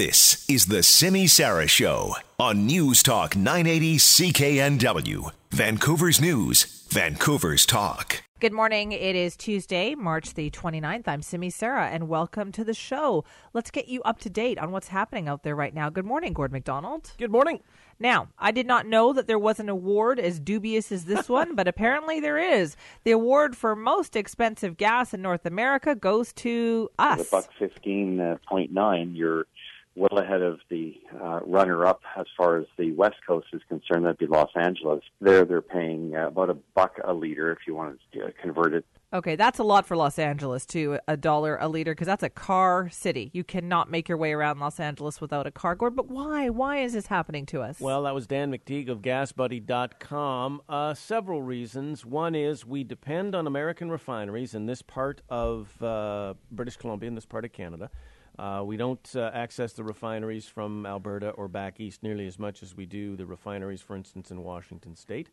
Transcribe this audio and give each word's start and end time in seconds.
This 0.00 0.48
is 0.48 0.64
the 0.64 0.82
Simi 0.82 1.26
Sara 1.26 1.66
Show 1.66 2.16
on 2.38 2.64
News 2.64 3.02
Talk 3.02 3.36
980 3.36 3.98
CKNW, 3.98 5.30
Vancouver's 5.50 6.18
News, 6.18 6.86
Vancouver's 6.88 7.66
Talk. 7.66 8.22
Good 8.40 8.54
morning. 8.54 8.92
It 8.92 9.14
is 9.14 9.36
Tuesday, 9.36 9.94
March 9.94 10.32
the 10.32 10.48
29th. 10.50 11.06
I'm 11.06 11.20
Simi 11.20 11.50
Sara, 11.50 11.88
and 11.88 12.08
welcome 12.08 12.50
to 12.52 12.64
the 12.64 12.72
show. 12.72 13.26
Let's 13.52 13.70
get 13.70 13.88
you 13.88 14.00
up 14.04 14.18
to 14.20 14.30
date 14.30 14.58
on 14.58 14.70
what's 14.70 14.88
happening 14.88 15.28
out 15.28 15.42
there 15.42 15.54
right 15.54 15.74
now. 15.74 15.90
Good 15.90 16.06
morning, 16.06 16.32
Gord 16.32 16.50
McDonald. 16.50 17.12
Good 17.18 17.30
morning. 17.30 17.60
Now, 17.98 18.28
I 18.38 18.52
did 18.52 18.66
not 18.66 18.86
know 18.86 19.12
that 19.12 19.26
there 19.26 19.38
was 19.38 19.60
an 19.60 19.68
award 19.68 20.18
as 20.18 20.40
dubious 20.40 20.90
as 20.90 21.04
this 21.04 21.28
one, 21.28 21.54
but 21.54 21.68
apparently 21.68 22.20
there 22.20 22.38
is. 22.38 22.74
The 23.04 23.10
award 23.10 23.54
for 23.54 23.76
most 23.76 24.16
expensive 24.16 24.78
gas 24.78 25.12
in 25.12 25.20
North 25.20 25.44
America 25.44 25.94
goes 25.94 26.32
to 26.36 26.88
us. 26.98 27.18
The 27.18 27.28
buck 27.30 27.50
fifteen 27.58 28.18
uh, 28.18 28.38
point. 28.48 28.70
You're 29.12 29.44
well 29.96 30.18
ahead 30.18 30.42
of 30.42 30.60
the 30.68 30.94
uh, 31.20 31.40
runner-up 31.44 32.00
as 32.16 32.26
far 32.36 32.58
as 32.58 32.66
the 32.78 32.92
West 32.92 33.16
Coast 33.26 33.48
is 33.52 33.60
concerned. 33.68 34.04
That'd 34.04 34.18
be 34.18 34.26
Los 34.26 34.50
Angeles. 34.54 35.02
There, 35.20 35.44
they're 35.44 35.62
paying 35.62 36.14
uh, 36.14 36.28
about 36.28 36.50
a 36.50 36.54
buck 36.74 37.00
a 37.04 37.12
liter 37.12 37.52
if 37.52 37.58
you 37.66 37.74
want 37.74 37.98
to 38.12 38.26
uh, 38.26 38.28
convert 38.40 38.74
it. 38.74 38.84
Okay, 39.12 39.34
that's 39.34 39.58
a 39.58 39.64
lot 39.64 39.86
for 39.86 39.96
Los 39.96 40.20
Angeles 40.20 40.64
too. 40.64 41.00
A 41.08 41.16
dollar 41.16 41.58
a 41.60 41.66
liter 41.66 41.92
because 41.92 42.06
that's 42.06 42.22
a 42.22 42.30
car 42.30 42.88
city. 42.90 43.30
You 43.34 43.42
cannot 43.42 43.90
make 43.90 44.08
your 44.08 44.16
way 44.16 44.32
around 44.32 44.60
Los 44.60 44.78
Angeles 44.78 45.20
without 45.20 45.48
a 45.48 45.50
car. 45.50 45.74
Gord, 45.74 45.96
but 45.96 46.08
why? 46.08 46.48
Why 46.48 46.78
is 46.78 46.92
this 46.92 47.08
happening 47.08 47.44
to 47.46 47.60
us? 47.60 47.80
Well, 47.80 48.04
that 48.04 48.14
was 48.14 48.28
Dan 48.28 48.52
McTeague 48.52 48.88
of 48.88 49.02
GasBuddy.com. 49.02 50.62
Uh, 50.68 50.94
several 50.94 51.42
reasons. 51.42 52.06
One 52.06 52.36
is 52.36 52.64
we 52.64 52.84
depend 52.84 53.34
on 53.34 53.48
American 53.48 53.90
refineries 53.90 54.54
in 54.54 54.66
this 54.66 54.80
part 54.80 55.22
of 55.28 55.82
uh, 55.82 56.34
British 56.52 56.76
Columbia, 56.76 57.08
in 57.08 57.16
this 57.16 57.26
part 57.26 57.44
of 57.44 57.52
Canada. 57.52 57.90
Uh, 58.40 58.62
we 58.64 58.78
don't 58.78 59.14
uh, 59.16 59.30
access 59.34 59.74
the 59.74 59.84
refineries 59.84 60.46
from 60.46 60.86
Alberta 60.86 61.28
or 61.32 61.46
back 61.46 61.78
east 61.78 62.02
nearly 62.02 62.26
as 62.26 62.38
much 62.38 62.62
as 62.62 62.74
we 62.74 62.86
do 62.86 63.14
the 63.14 63.26
refineries, 63.26 63.82
for 63.82 63.94
instance, 63.94 64.30
in 64.30 64.42
Washington 64.42 64.96
state. 64.96 65.28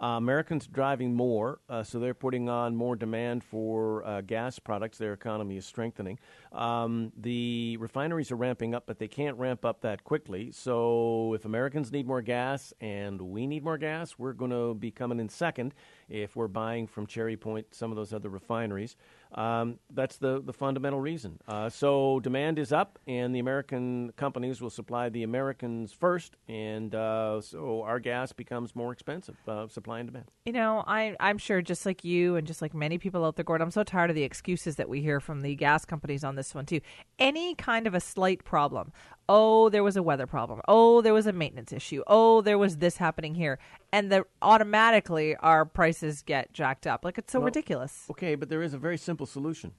Uh, 0.00 0.18
Americans 0.18 0.68
are 0.68 0.70
driving 0.70 1.12
more, 1.12 1.58
uh, 1.68 1.82
so 1.82 1.98
they're 1.98 2.14
putting 2.14 2.48
on 2.48 2.76
more 2.76 2.94
demand 2.94 3.42
for 3.42 4.06
uh, 4.06 4.20
gas 4.20 4.60
products. 4.60 4.96
Their 4.96 5.12
economy 5.12 5.56
is 5.56 5.66
strengthening. 5.66 6.20
Um, 6.52 7.10
the 7.16 7.78
refineries 7.78 8.30
are 8.30 8.36
ramping 8.36 8.76
up, 8.76 8.84
but 8.86 9.00
they 9.00 9.08
can't 9.08 9.36
ramp 9.38 9.64
up 9.64 9.80
that 9.80 10.04
quickly. 10.04 10.52
So 10.52 11.34
if 11.34 11.46
Americans 11.46 11.90
need 11.90 12.06
more 12.06 12.22
gas 12.22 12.72
and 12.80 13.20
we 13.20 13.48
need 13.48 13.64
more 13.64 13.78
gas, 13.78 14.18
we're 14.18 14.34
going 14.34 14.52
to 14.52 14.74
be 14.74 14.92
coming 14.92 15.18
in 15.18 15.28
second 15.30 15.74
if 16.08 16.36
we're 16.36 16.46
buying 16.46 16.86
from 16.86 17.06
Cherry 17.08 17.36
Point, 17.36 17.74
some 17.74 17.90
of 17.90 17.96
those 17.96 18.12
other 18.12 18.28
refineries. 18.28 18.94
Um, 19.34 19.78
that's 19.92 20.16
the, 20.16 20.40
the 20.40 20.52
fundamental 20.52 21.00
reason. 21.00 21.38
Uh, 21.46 21.68
so 21.68 22.20
demand 22.20 22.58
is 22.58 22.72
up, 22.72 22.98
and 23.06 23.34
the 23.34 23.38
American 23.38 24.12
companies 24.16 24.60
will 24.60 24.70
supply 24.70 25.08
the 25.08 25.22
Americans 25.22 25.92
first, 25.92 26.36
and 26.48 26.94
uh, 26.94 27.40
so 27.40 27.82
our 27.82 27.98
gas 27.98 28.32
becomes 28.32 28.74
more 28.74 28.92
expensive. 28.92 29.36
Uh, 29.46 29.66
supply 29.68 29.98
and 30.00 30.08
demand. 30.08 30.26
You 30.44 30.52
know, 30.52 30.84
I, 30.86 31.16
I'm 31.20 31.38
sure 31.38 31.60
just 31.60 31.84
like 31.84 32.04
you 32.04 32.36
and 32.36 32.46
just 32.46 32.62
like 32.62 32.74
many 32.74 32.98
people 32.98 33.24
out 33.24 33.36
there, 33.36 33.44
Gord, 33.44 33.60
I'm 33.60 33.70
so 33.70 33.82
tired 33.82 34.10
of 34.10 34.16
the 34.16 34.22
excuses 34.22 34.76
that 34.76 34.88
we 34.88 35.00
hear 35.02 35.20
from 35.20 35.42
the 35.42 35.54
gas 35.54 35.84
companies 35.84 36.24
on 36.24 36.36
this 36.36 36.54
one, 36.54 36.66
too. 36.66 36.80
Any 37.18 37.54
kind 37.54 37.86
of 37.86 37.94
a 37.94 38.00
slight 38.00 38.44
problem. 38.44 38.92
Oh, 39.28 39.68
there 39.68 39.82
was 39.82 39.96
a 39.96 40.02
weather 40.02 40.26
problem. 40.26 40.60
Oh, 40.68 41.00
there 41.00 41.14
was 41.14 41.26
a 41.26 41.32
maintenance 41.32 41.72
issue. 41.72 42.02
Oh, 42.06 42.40
there 42.42 42.58
was 42.58 42.76
this 42.76 42.96
happening 42.98 43.34
here. 43.34 43.58
And 43.92 44.10
the, 44.10 44.24
automatically 44.40 45.34
our 45.36 45.64
prices 45.64 46.22
get 46.22 46.52
jacked 46.52 46.86
up. 46.86 47.04
Like, 47.04 47.18
it's 47.18 47.32
so 47.32 47.40
Well, 47.40 47.46
ridiculous. 47.46 48.06
Okay, 48.10 48.34
but 48.36 48.48
there 48.48 48.62
is 48.62 48.72
a 48.72 48.78
very 48.78 48.98
simple 48.98 49.26
solution. 49.26 49.72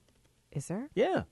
Is 0.52 0.68
there? 0.68 0.90
Yeah. 0.94 1.22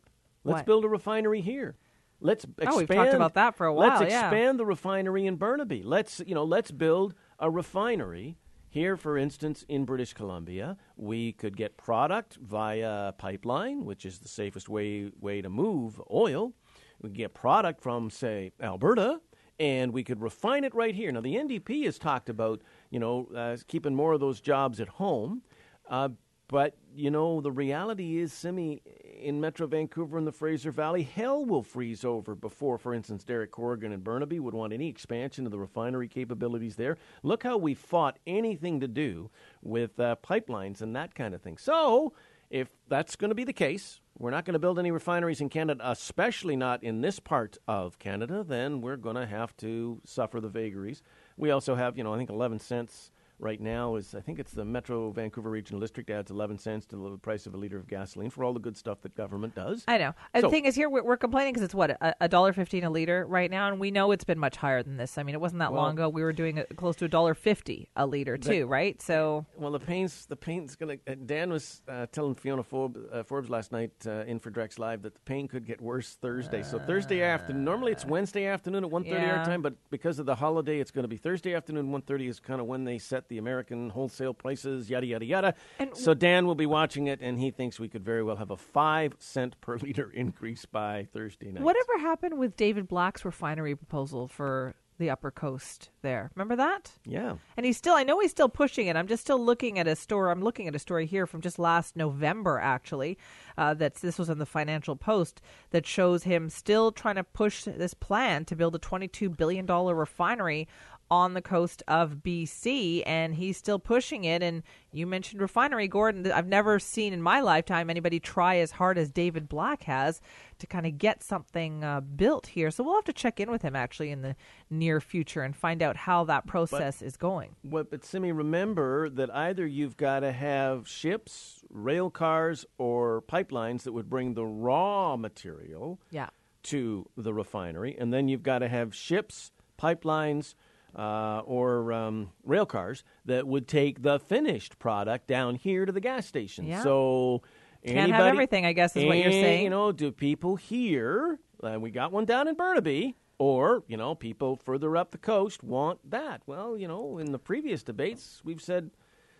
Let's 0.45 0.59
What? 0.61 0.67
build 0.67 0.85
a 0.85 0.89
refinery 0.89 1.41
here. 1.41 1.77
Let's 2.21 2.45
expand. 2.45 2.71
Oh, 2.73 2.77
we've 2.79 2.89
talked 2.89 3.13
about 3.13 3.35
that 3.35 3.57
for 3.57 3.67
a 3.67 3.75
while, 3.75 4.01
Let's 4.01 4.11
yeah. 4.11 4.29
expand 4.29 4.59
the 4.59 4.65
refinery 4.65 5.27
in 5.27 5.37
Burnaby. 5.37 5.83
Let's 5.83 6.23
you 6.27 6.35
know, 6.35 6.45
let's 6.45 6.71
build 6.71 7.15
a 7.39 7.51
refinery 7.51 8.39
here. 8.71 8.97
For 8.97 9.19
instance, 9.19 9.67
in 9.69 9.85
British 9.85 10.15
Columbia, 10.15 10.79
we 10.97 11.33
could 11.33 11.57
get 11.59 11.77
product 11.77 12.37
via 12.37 13.13
pipeline, 13.19 13.85
which 13.85 14.07
is 14.07 14.21
the 14.21 14.29
safest 14.29 14.67
way 14.69 15.11
way 15.21 15.43
to 15.43 15.51
move 15.51 16.01
oil. 16.11 16.55
We 17.01 17.11
get 17.11 17.35
product 17.35 17.81
from, 17.81 18.11
say, 18.11 18.53
Alberta, 18.61 19.21
and 19.59 19.93
we 19.93 20.05
could 20.05 20.21
refine 20.21 20.65
it 20.65 20.75
right 20.75 20.95
here. 20.95 21.11
Now, 21.13 21.21
the 21.21 21.37
NDP 21.37 21.85
has 21.85 21.99
talked 21.99 22.29
about 22.29 22.63
you 22.91 22.99
know 22.99 23.29
uh, 23.35 23.57
keeping 23.67 23.95
more 23.95 24.13
of 24.13 24.21
those 24.21 24.41
jobs 24.41 24.81
at 24.81 24.89
home. 24.89 25.43
Uh, 25.89 26.09
but, 26.49 26.77
you 26.95 27.11
know, 27.11 27.41
the 27.41 27.51
reality 27.51 28.19
is, 28.19 28.33
Simi, 28.33 28.81
in 29.21 29.41
Metro 29.41 29.67
Vancouver 29.67 30.17
and 30.17 30.27
the 30.27 30.33
Fraser 30.33 30.71
Valley, 30.71 31.03
hell 31.03 31.45
will 31.45 31.65
freeze 31.65 32.05
over 32.05 32.37
before, 32.37 32.79
for 32.79 32.95
instance, 32.95 33.25
Derek 33.25 33.51
Corrigan 33.51 33.91
and 33.91 34.05
Burnaby 34.05 34.39
would 34.39 34.55
want 34.55 34.73
any 34.73 34.89
expansion 34.89 35.45
of 35.45 35.51
the 35.51 35.59
refinery 35.59 36.07
capabilities 36.07 36.77
there. 36.77 36.99
Look 37.25 37.43
how 37.43 37.57
we 37.57 37.75
fought 37.75 38.21
anything 38.29 38.79
to 38.79 38.87
do 38.87 39.31
with 39.61 39.99
uh, 39.99 40.17
pipelines 40.23 40.83
and 40.83 40.95
that 40.95 41.17
kind 41.17 41.35
of 41.35 41.43
thing. 41.43 41.59
So, 41.59 42.13
if 42.51 42.69
that's 42.89 43.17
going 43.17 43.31
to 43.31 43.35
be 43.35 43.45
the 43.45 43.53
case, 43.53 44.01
we're 44.19 44.31
not 44.31 44.45
going 44.45 44.55
to 44.55 44.59
build 44.59 44.79
any 44.79 44.91
refineries 44.91 45.41
in 45.41 45.49
Canada, 45.49 45.81
especially 45.91 46.57
not 46.57 46.83
in 46.83 47.01
this 47.01 47.21
part 47.21 47.59
of 47.69 47.99
Canada, 47.99 48.45
then 48.47 48.81
we're 48.81 48.97
going 48.97 49.17
to 49.17 49.27
have 49.27 49.57
to 49.59 50.01
suffer 50.05 50.41
the 50.41 50.49
vagaries. 50.49 51.03
We 51.37 51.51
also 51.51 51.75
have, 51.75 51.99
you 51.99 52.05
know, 52.05 52.15
I 52.15 52.19
think 52.19 52.31
11 52.31 52.61
cents 52.61 53.11
right 53.39 53.61
now 53.61 53.97
is 53.97 54.15
I 54.15 54.21
think 54.21 54.39
it's 54.39 54.53
the 54.53 54.65
Metro 54.65 55.11
Vancouver 55.11 55.51
Regional 55.51 55.81
District 55.81 56.09
adds 56.11 56.31
11 56.31 56.59
cents 56.59 56.87
to 56.87 56.97
the 56.97 57.19
price 57.19 57.47
of 57.47 57.55
a 57.55 57.57
liter 57.57 57.77
of 57.77 57.87
gasoline 57.87 58.31
for 58.31 58.45
all 58.45 58.53
the 58.53 58.61
good 58.61 58.77
stuff 58.77 59.01
that 59.03 59.15
government 59.17 59.55
does. 59.55 59.85
I 59.89 59.99
know. 59.99 60.13
So- 60.35 60.43
the 60.43 60.49
thing 60.51 60.65
is, 60.65 60.75
here 60.75 60.89
we're, 60.89 61.03
we're 61.03 61.17
complaining 61.17 61.53
because 61.53 61.65
it's 61.65 61.75
what 61.75 61.91
a 61.91 62.15
a 62.21 62.29
dollar 62.29 62.53
fifteen 62.53 62.85
a 62.85 62.91
liter 62.91 63.27
right 63.27 63.51
now, 63.51 63.69
and 63.69 63.79
we 63.81 63.91
know 63.91 64.11
it's 64.13 64.25
been 64.25 64.39
much 64.39 64.57
higher 64.57 64.83
than 64.83 64.97
this. 64.97 65.19
I 65.19 65.23
mean, 65.23 65.35
it 65.35 65.41
wasn't 65.41 65.59
that 65.61 65.73
Well- 65.73 65.83
long 65.83 65.93
ago 65.95 66.09
we 66.09 66.23
were 66.23 66.33
doing 66.33 66.57
it 66.59 66.77
close 66.77 66.97
to 66.97 67.05
a 67.05 67.09
dollar 67.09 67.35
fifty 67.35 67.91
a 67.97 68.07
liter 68.07 68.37
too, 68.37 68.67
right? 68.67 69.01
So 69.03 69.45
Well, 69.57 69.71
the 69.73 69.81
pain's 69.81 70.27
the 70.27 70.37
pain's 70.37 70.77
gonna. 70.77 70.97
Uh, 71.07 71.15
Dan 71.27 71.51
was 71.51 71.83
uh, 71.89 72.07
telling 72.13 72.35
Fiona 72.35 72.63
Forbes, 72.63 72.99
uh, 73.13 73.23
Forbes 73.23 73.51
last 73.51 73.73
night 73.73 73.93
uh, 74.07 74.25
in 74.27 74.39
for 74.39 74.51
Drex 74.51 74.79
Live 74.79 75.03
that 75.03 75.15
the 75.15 75.21
pain 75.21 75.49
could 75.49 75.67
get 75.67 75.81
worse 75.81 76.15
Thursday. 76.21 76.63
so 76.63 76.79
Thursday 76.79 77.23
afternoon. 77.23 77.65
Normally 77.65 77.93
it's 77.93 78.05
Wednesday 78.05 78.47
afternoon 78.47 78.85
at 78.85 78.91
1.30 78.91 79.07
Yeah. 79.11 79.39
our 79.41 79.45
time, 79.45 79.63
but 79.63 79.75
because 79.91 80.19
of 80.19 80.27
the 80.27 80.35
holiday, 80.35 80.79
it's 80.81 80.91
going 80.91 81.03
to 81.05 81.09
be 81.09 81.17
Thursday 81.17 81.55
afternoon. 81.55 81.91
1.30 81.91 82.29
is 82.29 82.41
kind 82.41 82.61
of 82.61 82.67
when 82.67 82.85
they 82.85 82.99
set 82.99 83.26
the 83.29 83.39
American 83.39 83.91
wholesale 83.91 84.35
prices. 84.35 84.89
Yada 84.91 85.07
yada 85.07 85.25
yada. 85.25 85.55
And 85.79 85.97
so 85.97 86.15
Dan 86.15 86.47
will 86.47 86.55
be 86.55 86.67
watching 86.67 87.07
it, 87.07 87.21
and 87.21 87.39
he 87.39 87.51
thinks 87.51 87.79
we 87.81 87.89
could 87.89 88.05
very 88.05 88.23
well 88.23 88.37
have 88.37 88.51
a 88.51 88.57
five 88.57 89.15
cent 89.19 89.61
per 89.61 89.77
liter 89.83 90.11
increase 90.11 90.65
by 90.67 91.07
Thursday 91.13 91.53
night. 91.53 91.63
whatever 91.63 91.99
happened 91.99 92.39
with 92.39 92.57
David 92.57 92.89
Black's 92.89 93.25
refinery 93.25 93.75
proposal 93.75 94.29
for 94.29 94.75
the 94.99 95.11
Upper 95.11 95.31
Coast 95.31 95.91
there? 96.01 96.31
Remember 96.35 96.57
that? 96.57 96.91
Yeah. 97.05 97.35
And 97.59 97.67
he's 97.67 97.77
still, 97.77 97.93
I 97.93 98.03
know 98.03 98.19
he's 98.19 98.31
still 98.31 98.49
pushing 98.49 98.87
it. 98.87 98.97
I'm 98.97 99.07
just 99.09 99.23
still 99.23 99.39
looking 99.45 99.79
at 99.79 99.87
a 99.87 99.95
story. 99.95 100.31
I'm 100.33 100.41
looking 100.41 100.69
at 100.69 100.75
a 100.75 100.79
story 100.79 101.05
here 101.05 101.27
from 101.27 101.43
just 101.43 101.59
last 101.59 101.97
November, 101.97 102.59
actually. 102.59 103.19
Uh, 103.59 103.75
that's 103.75 104.01
this 104.01 104.19
was 104.19 104.31
in 104.31 104.39
the 104.39 104.47
Financial 104.47 104.97
Post 104.97 105.43
that 105.69 105.87
shows 105.87 106.23
him 106.23 106.49
still 106.49 106.93
trying 106.93 107.17
to 107.17 107.25
push 107.25 107.65
this 107.65 107.93
plan 107.93 108.47
to 108.47 108.57
build 108.57 108.75
a 108.75 108.79
22 108.79 109.29
billion 109.29 109.67
dollar 109.67 109.95
refinery 109.95 110.67
on 111.11 111.35
the 111.35 111.43
coast 111.43 111.83
of 111.87 112.17
BC, 112.25 113.03
and 113.07 113.35
he's 113.35 113.57
still 113.57 113.79
pushing 113.79 114.25
it. 114.25 114.43
And 114.43 114.63
you 114.93 115.07
mentioned 115.07 115.41
refinery, 115.41 115.87
Gordon. 115.89 116.31
I've 116.33 116.47
never 116.49 116.79
seen 116.79 117.13
in 117.13 117.23
my 117.23 117.41
lifetime 117.41 117.91
anybody 117.91 118.19
try 118.19 118.57
as 118.57 118.73
hard 118.73 118.99
as 118.99 119.11
David 119.11 119.49
Black 119.49 119.85
has 119.85 120.21
to 120.59 120.67
kind 120.67 120.87
of 120.87 120.99
get 120.99 121.23
something 121.23 121.85
uh, 121.85 122.01
built 122.01 122.49
here. 122.49 122.71
So 122.71 122.83
we'll 122.83 122.95
have 122.97 123.05
to 123.05 123.13
check 123.13 123.39
in 123.39 123.51
with 123.51 123.63
him 123.63 123.77
actually 123.77 124.11
in 124.11 124.23
the 124.23 124.35
near 124.69 125.01
future 125.01 125.43
and 125.43 125.55
find 125.55 125.83
out 125.83 125.97
how 125.97 126.25
that 126.25 126.47
process 126.47 127.03
is 127.03 127.17
going. 127.17 127.55
What, 127.63 127.91
but 127.91 128.05
Simi, 128.05 128.33
remember 128.33 129.09
that 129.11 129.33
either 129.35 129.67
you've 129.67 129.97
got 129.97 130.21
to 130.21 130.33
have 130.33 130.89
ships, 130.89 131.63
rail 131.71 132.11
cars, 132.11 132.67
or 132.79 133.23
pipelines 133.23 133.83
that 133.83 133.93
would 133.93 134.11
bring 134.11 134.35
the 134.35 134.47
raw 134.47 135.17
material 135.17 136.01
Yeah. 136.11 136.31
to 136.65 137.07
the 137.17 137.33
refinery, 137.33 137.97
and 137.97 138.13
then 138.13 138.27
you've 138.27 138.43
got 138.43 138.59
to 138.61 138.69
have 138.69 138.95
ships, 138.95 139.53
pipelines, 139.79 140.55
uh, 140.95 141.41
or 141.45 141.93
um, 141.93 142.31
rail 142.45 142.67
cars 142.67 143.05
that 143.25 143.47
would 143.47 143.67
take 143.69 144.03
the 144.03 144.19
finished 144.19 144.79
product 144.79 145.27
down 145.27 145.55
here 145.57 145.85
to 145.85 145.93
the 145.93 146.01
gas 146.01 146.27
station. 146.27 146.67
Yeah. 146.67 146.83
So 146.83 147.43
Can't 147.85 148.13
have 148.13 148.27
everything, 148.27 148.67
I 148.67 148.73
guess, 148.73 148.97
is 148.97 149.05
what 149.05 149.19
you're 149.19 149.33
saying. 149.33 149.65
You 149.65 149.71
know, 149.71 149.93
do 149.93 150.13
people 150.13 150.57
here? 150.57 151.39
Uh, 151.63 151.79
we 151.81 151.91
got 151.91 152.13
one 152.13 152.25
down 152.25 152.49
in 152.49 152.55
Burnaby. 152.55 153.17
Or, 153.39 153.83
you 153.87 153.99
know, 153.99 154.15
people 154.15 154.57
further 154.57 154.97
up 154.97 155.11
the 155.11 155.19
coast 155.19 155.63
want 155.63 156.11
that. 156.11 156.41
Well, 156.47 156.79
you 156.79 156.89
know, 156.89 157.19
in 157.19 157.33
the 157.33 157.39
previous 157.39 157.83
debates, 157.83 158.41
we've 158.43 158.63
said, 158.63 158.91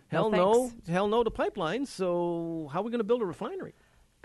hell 0.09 0.29
No 0.29 0.37
no, 0.37 0.71
hell 0.87 1.07
no 1.07 1.23
to 1.23 1.31
pipelines. 1.31 1.87
So, 1.87 2.69
how 2.71 2.81
are 2.81 2.83
we 2.83 2.91
going 2.91 2.99
to 2.99 3.03
build 3.03 3.23
a 3.23 3.25
refinery? 3.25 3.73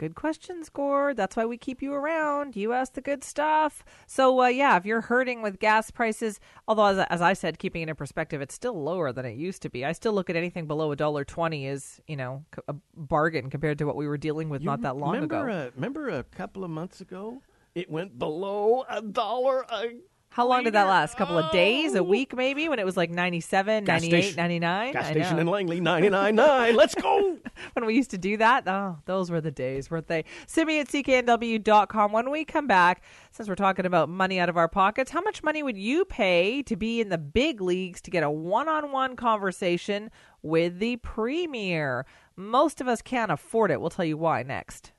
Good 0.02 0.16
questions, 0.16 0.68
Gord. 0.68 1.16
That's 1.16 1.36
why 1.36 1.44
we 1.44 1.56
keep 1.56 1.80
you 1.80 1.94
around. 1.94 2.56
You 2.56 2.72
ask 2.72 2.94
the 2.94 3.00
good 3.00 3.22
stuff. 3.22 3.84
So, 4.08 4.42
uh, 4.42 4.48
yeah, 4.48 4.76
if 4.76 4.84
you're 4.84 5.02
hurting 5.02 5.42
with 5.42 5.60
gas 5.60 5.92
prices, 5.92 6.40
although 6.66 6.86
as, 6.86 6.98
as 7.08 7.22
I 7.22 7.34
said, 7.34 7.60
keeping 7.60 7.82
it 7.82 7.88
in 7.88 7.94
perspective, 7.94 8.40
it's 8.40 8.52
still 8.52 8.82
lower 8.82 9.12
than 9.12 9.24
it 9.24 9.36
used 9.36 9.62
to 9.62 9.70
be. 9.70 9.84
I 9.84 9.92
still 9.92 10.12
look 10.12 10.28
at 10.28 10.34
anything 10.34 10.66
below 10.66 10.90
a 10.90 10.96
dollar 10.96 11.24
twenty 11.24 11.68
as 11.68 12.00
you 12.08 12.16
know 12.16 12.44
a 12.66 12.74
bargain 12.96 13.48
compared 13.48 13.78
to 13.78 13.84
what 13.84 13.94
we 13.94 14.08
were 14.08 14.18
dealing 14.18 14.48
with 14.48 14.64
not 14.64 14.82
that 14.82 14.96
long 14.96 15.12
remember, 15.12 15.48
ago. 15.48 15.56
Uh, 15.56 15.70
remember 15.76 16.08
a 16.08 16.24
couple 16.24 16.64
of 16.64 16.70
months 16.70 17.00
ago, 17.00 17.40
It 17.76 17.88
went 17.88 18.18
below 18.18 18.84
a 18.88 19.00
dollar 19.00 19.64
a 19.70 19.94
How 20.32 20.46
long 20.46 20.64
did 20.64 20.72
that 20.72 20.84
last? 20.88 21.14
A 21.14 21.16
couple 21.16 21.36
of 21.36 21.52
days, 21.52 21.94
a 21.94 21.98
Oh. 21.98 22.02
week 22.02 22.34
maybe, 22.34 22.68
when 22.68 22.78
it 22.78 22.86
was 22.86 22.96
like 22.96 23.10
97, 23.10 23.84
Gas 23.84 24.00
98, 24.02 24.22
station- 24.22 24.36
99? 24.36 24.92
gas 24.92 25.04
I 25.06 25.10
station 25.10 25.36
know. 25.36 25.40
in 25.42 25.46
Langley, 25.48 25.78
99.9. 25.80 26.74
Let's 26.74 26.94
go. 26.94 27.36
when 27.74 27.84
we 27.84 27.94
used 27.94 28.10
to 28.12 28.18
do 28.18 28.38
that. 28.38 28.66
Oh, 28.66 28.98
those 29.04 29.30
were 29.30 29.42
the 29.42 29.50
days, 29.50 29.90
weren't 29.90 30.06
they? 30.08 30.24
Simi 30.46 30.78
at 30.80 30.88
cknw.com. 30.88 32.12
When 32.12 32.30
we 32.30 32.44
come 32.46 32.66
back, 32.66 33.02
since 33.30 33.48
we're 33.48 33.54
talking 33.54 33.84
about 33.84 34.08
money 34.08 34.38
out 34.40 34.48
of 34.48 34.56
our 34.56 34.68
pockets, 34.68 35.10
how 35.10 35.20
much 35.20 35.42
money 35.42 35.62
would 35.62 35.76
you 35.76 36.04
pay 36.06 36.62
to 36.62 36.76
be 36.76 37.00
in 37.00 37.10
the 37.10 37.18
big 37.18 37.60
leagues 37.60 38.00
to 38.02 38.10
get 38.10 38.22
a 38.22 38.30
one 38.30 38.68
on 38.68 38.90
one 38.90 39.16
conversation 39.16 40.10
with 40.42 40.78
the 40.78 40.96
premier? 40.96 42.06
Most 42.36 42.80
of 42.80 42.88
us 42.88 43.02
can't 43.02 43.30
afford 43.30 43.70
it. 43.70 43.80
We'll 43.80 43.90
tell 43.90 44.04
you 44.06 44.16
why 44.16 44.42
next. 44.42 44.92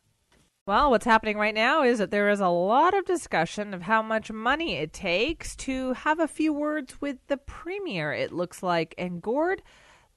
Well, 0.66 0.92
what's 0.92 1.04
happening 1.04 1.38
right 1.38 1.54
now 1.54 1.84
is 1.84 2.00
that 2.00 2.10
there 2.10 2.30
is 2.30 2.40
a 2.40 2.48
lot 2.48 2.94
of 2.94 3.04
discussion 3.04 3.74
of 3.74 3.82
how 3.82 4.02
much 4.02 4.32
money 4.32 4.78
it 4.78 4.94
takes 4.94 5.58
to 5.58 5.92
have 5.92 6.22
a 6.22 6.28
few 6.28 6.54
words 6.54 7.02
with 7.02 7.18
the 7.28 7.36
premier, 7.36 8.14
it 8.14 8.32
looks 8.32 8.64
like. 8.64 8.96
And 8.98 9.22
Gord, 9.22 9.62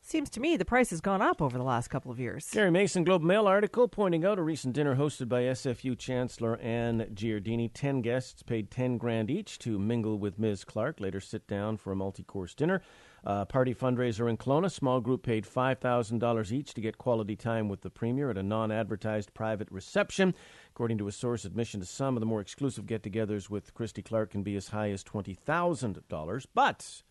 seems 0.02 0.30
to 0.30 0.40
me 0.40 0.56
the 0.56 0.64
price 0.64 0.90
has 0.90 1.00
gone 1.00 1.20
up 1.20 1.42
over 1.42 1.58
the 1.58 1.64
last 1.64 1.88
couple 1.88 2.12
of 2.12 2.20
years. 2.20 2.48
Gary 2.52 2.70
Mason 2.70 3.02
Globe 3.02 3.22
Mail 3.22 3.48
article 3.48 3.88
pointing 3.88 4.24
out 4.24 4.38
a 4.38 4.42
recent 4.42 4.72
dinner 4.72 4.94
hosted 4.94 5.28
by 5.28 5.42
SFU 5.42 5.98
Chancellor 5.98 6.56
Anne 6.58 7.08
Giardini. 7.12 7.68
Ten 7.74 8.00
guests 8.00 8.44
paid 8.44 8.70
ten 8.70 8.98
grand 8.98 9.32
each 9.32 9.58
to 9.58 9.80
mingle 9.80 10.16
with 10.16 10.38
Ms. 10.38 10.62
Clark, 10.62 11.00
later 11.00 11.18
sit 11.18 11.48
down 11.48 11.76
for 11.76 11.90
a 11.90 11.96
multi-course 11.96 12.54
dinner. 12.54 12.82
Uh, 13.24 13.44
party 13.44 13.74
fundraiser 13.74 14.30
in 14.30 14.36
Kelowna. 14.36 14.70
Small 14.70 15.00
group 15.00 15.24
paid 15.24 15.44
$5,000 15.44 16.52
each 16.52 16.74
to 16.74 16.80
get 16.80 16.98
quality 16.98 17.34
time 17.34 17.68
with 17.68 17.80
the 17.80 17.90
Premier 17.90 18.30
at 18.30 18.38
a 18.38 18.42
non 18.42 18.70
advertised 18.70 19.34
private 19.34 19.68
reception. 19.70 20.34
According 20.70 20.98
to 20.98 21.08
a 21.08 21.12
source, 21.12 21.44
admission 21.44 21.80
to 21.80 21.86
some 21.86 22.16
of 22.16 22.20
the 22.20 22.26
more 22.26 22.40
exclusive 22.40 22.86
get 22.86 23.02
togethers 23.02 23.50
with 23.50 23.74
Christy 23.74 24.02
Clark 24.02 24.30
can 24.30 24.42
be 24.42 24.54
as 24.54 24.68
high 24.68 24.90
as 24.90 25.02
$20,000. 25.02 26.46
But 26.54 27.02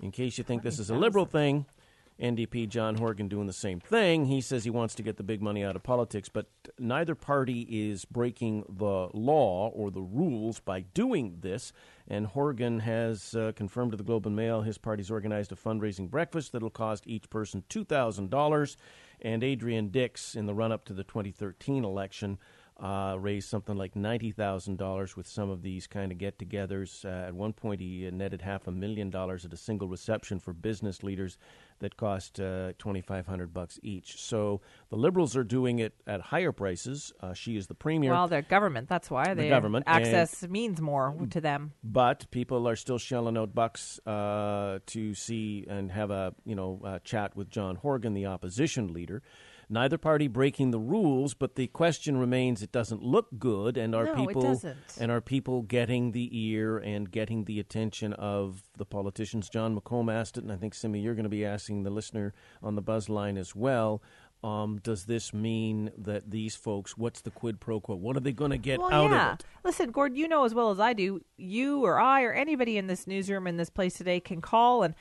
in 0.00 0.10
case 0.10 0.38
you 0.38 0.44
think 0.44 0.62
this 0.62 0.78
is 0.78 0.90
a 0.90 0.94
liberal 0.94 1.26
thing, 1.26 1.66
NDP 2.20 2.68
John 2.68 2.94
Horgan 2.94 3.28
doing 3.28 3.46
the 3.46 3.52
same 3.52 3.80
thing. 3.80 4.26
He 4.26 4.40
says 4.40 4.64
he 4.64 4.70
wants 4.70 4.94
to 4.94 5.02
get 5.02 5.16
the 5.16 5.24
big 5.24 5.42
money 5.42 5.64
out 5.64 5.74
of 5.74 5.82
politics, 5.82 6.28
but 6.28 6.46
neither 6.78 7.14
party 7.14 7.66
is 7.68 8.04
breaking 8.04 8.64
the 8.68 9.08
law 9.12 9.70
or 9.74 9.90
the 9.90 10.00
rules 10.00 10.60
by 10.60 10.82
doing 10.82 11.38
this. 11.40 11.72
And 12.06 12.26
Horgan 12.26 12.80
has 12.80 13.34
uh, 13.34 13.52
confirmed 13.56 13.92
to 13.92 13.96
the 13.96 14.04
Globe 14.04 14.26
and 14.26 14.36
Mail 14.36 14.62
his 14.62 14.78
party's 14.78 15.10
organized 15.10 15.50
a 15.50 15.56
fundraising 15.56 16.08
breakfast 16.08 16.52
that'll 16.52 16.70
cost 16.70 17.06
each 17.06 17.28
person 17.30 17.64
$2,000. 17.68 18.76
And 19.20 19.42
Adrian 19.42 19.88
Dix, 19.88 20.36
in 20.36 20.46
the 20.46 20.54
run 20.54 20.70
up 20.70 20.84
to 20.84 20.92
the 20.92 21.04
2013 21.04 21.84
election, 21.84 22.38
uh, 22.82 23.16
raised 23.18 23.48
something 23.48 23.76
like 23.76 23.94
ninety 23.94 24.32
thousand 24.32 24.78
dollars 24.78 25.16
with 25.16 25.26
some 25.28 25.48
of 25.48 25.62
these 25.62 25.86
kind 25.86 26.10
of 26.10 26.18
get-togethers. 26.18 27.04
Uh, 27.04 27.28
at 27.28 27.34
one 27.34 27.52
point, 27.52 27.80
he 27.80 28.06
uh, 28.06 28.10
netted 28.10 28.42
half 28.42 28.66
a 28.66 28.72
million 28.72 29.10
dollars 29.10 29.44
at 29.44 29.52
a 29.52 29.56
single 29.56 29.86
reception 29.88 30.40
for 30.40 30.52
business 30.52 31.02
leaders 31.02 31.38
that 31.78 31.96
cost 31.96 32.40
uh, 32.40 32.72
twenty-five 32.78 33.26
hundred 33.26 33.54
bucks 33.54 33.78
each. 33.82 34.20
So 34.20 34.60
the 34.90 34.96
Liberals 34.96 35.36
are 35.36 35.44
doing 35.44 35.78
it 35.78 35.94
at 36.06 36.20
higher 36.20 36.50
prices. 36.52 37.12
Uh, 37.20 37.32
she 37.32 37.56
is 37.56 37.68
the 37.68 37.74
premier. 37.74 38.10
Well, 38.10 38.26
they're 38.26 38.42
government. 38.42 38.88
That's 38.88 39.10
why 39.10 39.34
they 39.34 39.48
government, 39.48 39.84
access 39.86 40.42
means 40.48 40.80
more 40.80 41.14
to 41.30 41.40
them. 41.40 41.72
but 41.84 42.28
people 42.32 42.66
are 42.68 42.76
still 42.76 42.98
shelling 42.98 43.36
out 43.38 43.54
bucks 43.54 44.00
uh, 44.06 44.80
to 44.86 45.14
see 45.14 45.64
and 45.68 45.92
have 45.92 46.10
a 46.10 46.34
you 46.44 46.56
know 46.56 46.80
uh, 46.84 46.98
chat 47.04 47.36
with 47.36 47.50
John 47.50 47.76
Horgan, 47.76 48.14
the 48.14 48.26
opposition 48.26 48.92
leader. 48.92 49.22
Neither 49.68 49.98
party 49.98 50.28
breaking 50.28 50.70
the 50.70 50.78
rules, 50.78 51.34
but 51.34 51.54
the 51.56 51.66
question 51.68 52.16
remains: 52.16 52.62
It 52.62 52.72
doesn't 52.72 53.02
look 53.02 53.28
good, 53.38 53.76
and 53.76 53.94
are 53.94 54.04
No, 54.04 54.14
people 54.14 54.60
and 55.00 55.10
are 55.10 55.20
people 55.20 55.62
getting 55.62 56.12
the 56.12 56.28
ear 56.32 56.78
and 56.78 57.10
getting 57.10 57.44
the 57.44 57.60
attention 57.60 58.12
of 58.14 58.62
the 58.76 58.84
politicians? 58.86 59.48
Jon 59.48 59.78
McComb 59.78 60.12
asked 60.12 60.36
it, 60.38 60.44
and 60.44 60.52
I 60.52 60.56
think 60.56 60.74
Simi, 60.74 61.00
you're 61.00 61.14
going 61.14 61.24
to 61.24 61.30
be 61.30 61.44
asking 61.44 61.82
the 61.82 61.90
listener 61.90 62.34
on 62.62 62.74
the 62.74 62.82
buzz 62.82 63.08
line 63.08 63.36
as 63.36 63.54
well. 63.54 64.02
Um, 64.42 64.78
does 64.82 65.06
this 65.06 65.32
mean 65.32 65.90
that 65.96 66.30
these 66.30 66.54
folks? 66.54 66.98
What's 66.98 67.22
the 67.22 67.30
quid 67.30 67.60
pro 67.60 67.80
quo? 67.80 67.94
What 67.96 68.14
are 68.14 68.20
they 68.20 68.32
going 68.32 68.50
to 68.50 68.58
get 68.58 68.78
Well, 68.78 68.92
out 68.92 69.10
yeah. 69.10 69.32
of 69.32 69.40
it? 69.40 69.46
Listen, 69.64 69.90
Gord, 69.90 70.18
you 70.18 70.28
know 70.28 70.44
as 70.44 70.52
well 70.54 70.70
as 70.70 70.78
I 70.78 70.92
do, 70.92 71.22
you 71.38 71.82
or 71.82 71.98
I 71.98 72.22
or 72.24 72.32
anybody 72.34 72.76
in 72.76 72.86
this 72.86 73.06
newsroom 73.06 73.46
in 73.46 73.56
this 73.56 73.70
place 73.70 73.94
today 73.94 74.20
can 74.20 74.42
call 74.42 74.82
and 74.82 74.94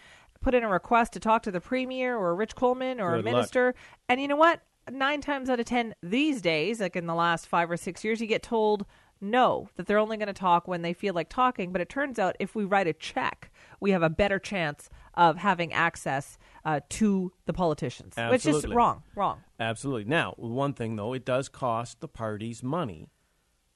put 0.43 0.53
in 0.53 0.63
a 0.63 0.69
request 0.69 1.13
to 1.13 1.19
talk 1.19 1.41
to 1.43 1.51
the 1.51 1.61
premier 1.61 2.15
or 2.15 2.35
Rich 2.35 2.55
Coleman 2.55 2.99
or 2.99 3.15
a 3.15 3.17
Good 3.17 3.25
luck. 3.25 3.33
minister. 3.33 3.73
And 4.07 4.21
you 4.21 4.27
know 4.27 4.35
what? 4.35 4.61
Nine 4.91 5.21
times 5.21 5.49
out 5.49 5.59
of 5.59 5.65
ten 5.65 5.95
these 6.03 6.41
days, 6.41 6.81
like 6.81 6.95
in 6.95 7.07
the 7.07 7.15
last 7.15 7.47
five 7.47 7.71
or 7.71 7.77
six 7.77 8.03
years, 8.03 8.19
you 8.19 8.27
get 8.27 8.43
told 8.43 8.85
no, 9.21 9.69
that 9.77 9.87
they're 9.87 9.99
only 9.99 10.17
going 10.17 10.27
to 10.27 10.33
talk 10.33 10.67
when 10.67 10.81
they 10.81 10.91
feel 10.91 11.13
like 11.13 11.29
talking. 11.29 11.71
But 11.71 11.79
it 11.79 11.87
turns 11.87 12.19
out 12.19 12.35
if 12.41 12.55
we 12.55 12.65
write 12.65 12.87
a 12.87 12.93
check, 12.93 13.51
we 13.79 13.91
have 13.91 14.03
a 14.03 14.09
better 14.09 14.37
chance 14.37 14.89
of 15.13 15.37
having 15.37 15.71
access 15.71 16.37
uh, 16.65 16.81
to 16.89 17.31
the 17.45 17.53
politicians, 17.53 18.15
which 18.17 18.45
is 18.45 18.47
Absolutely. 18.47 18.75
wrong. 18.75 19.03
Wrong. 19.15 19.39
Absolutely. 19.57 20.03
Now, 20.03 20.33
one 20.35 20.73
thing 20.73 20.97
though, 20.97 21.13
it 21.13 21.23
does 21.23 21.47
cost 21.47 22.01
the 22.01 22.09
parties 22.09 22.61
money 22.61 23.07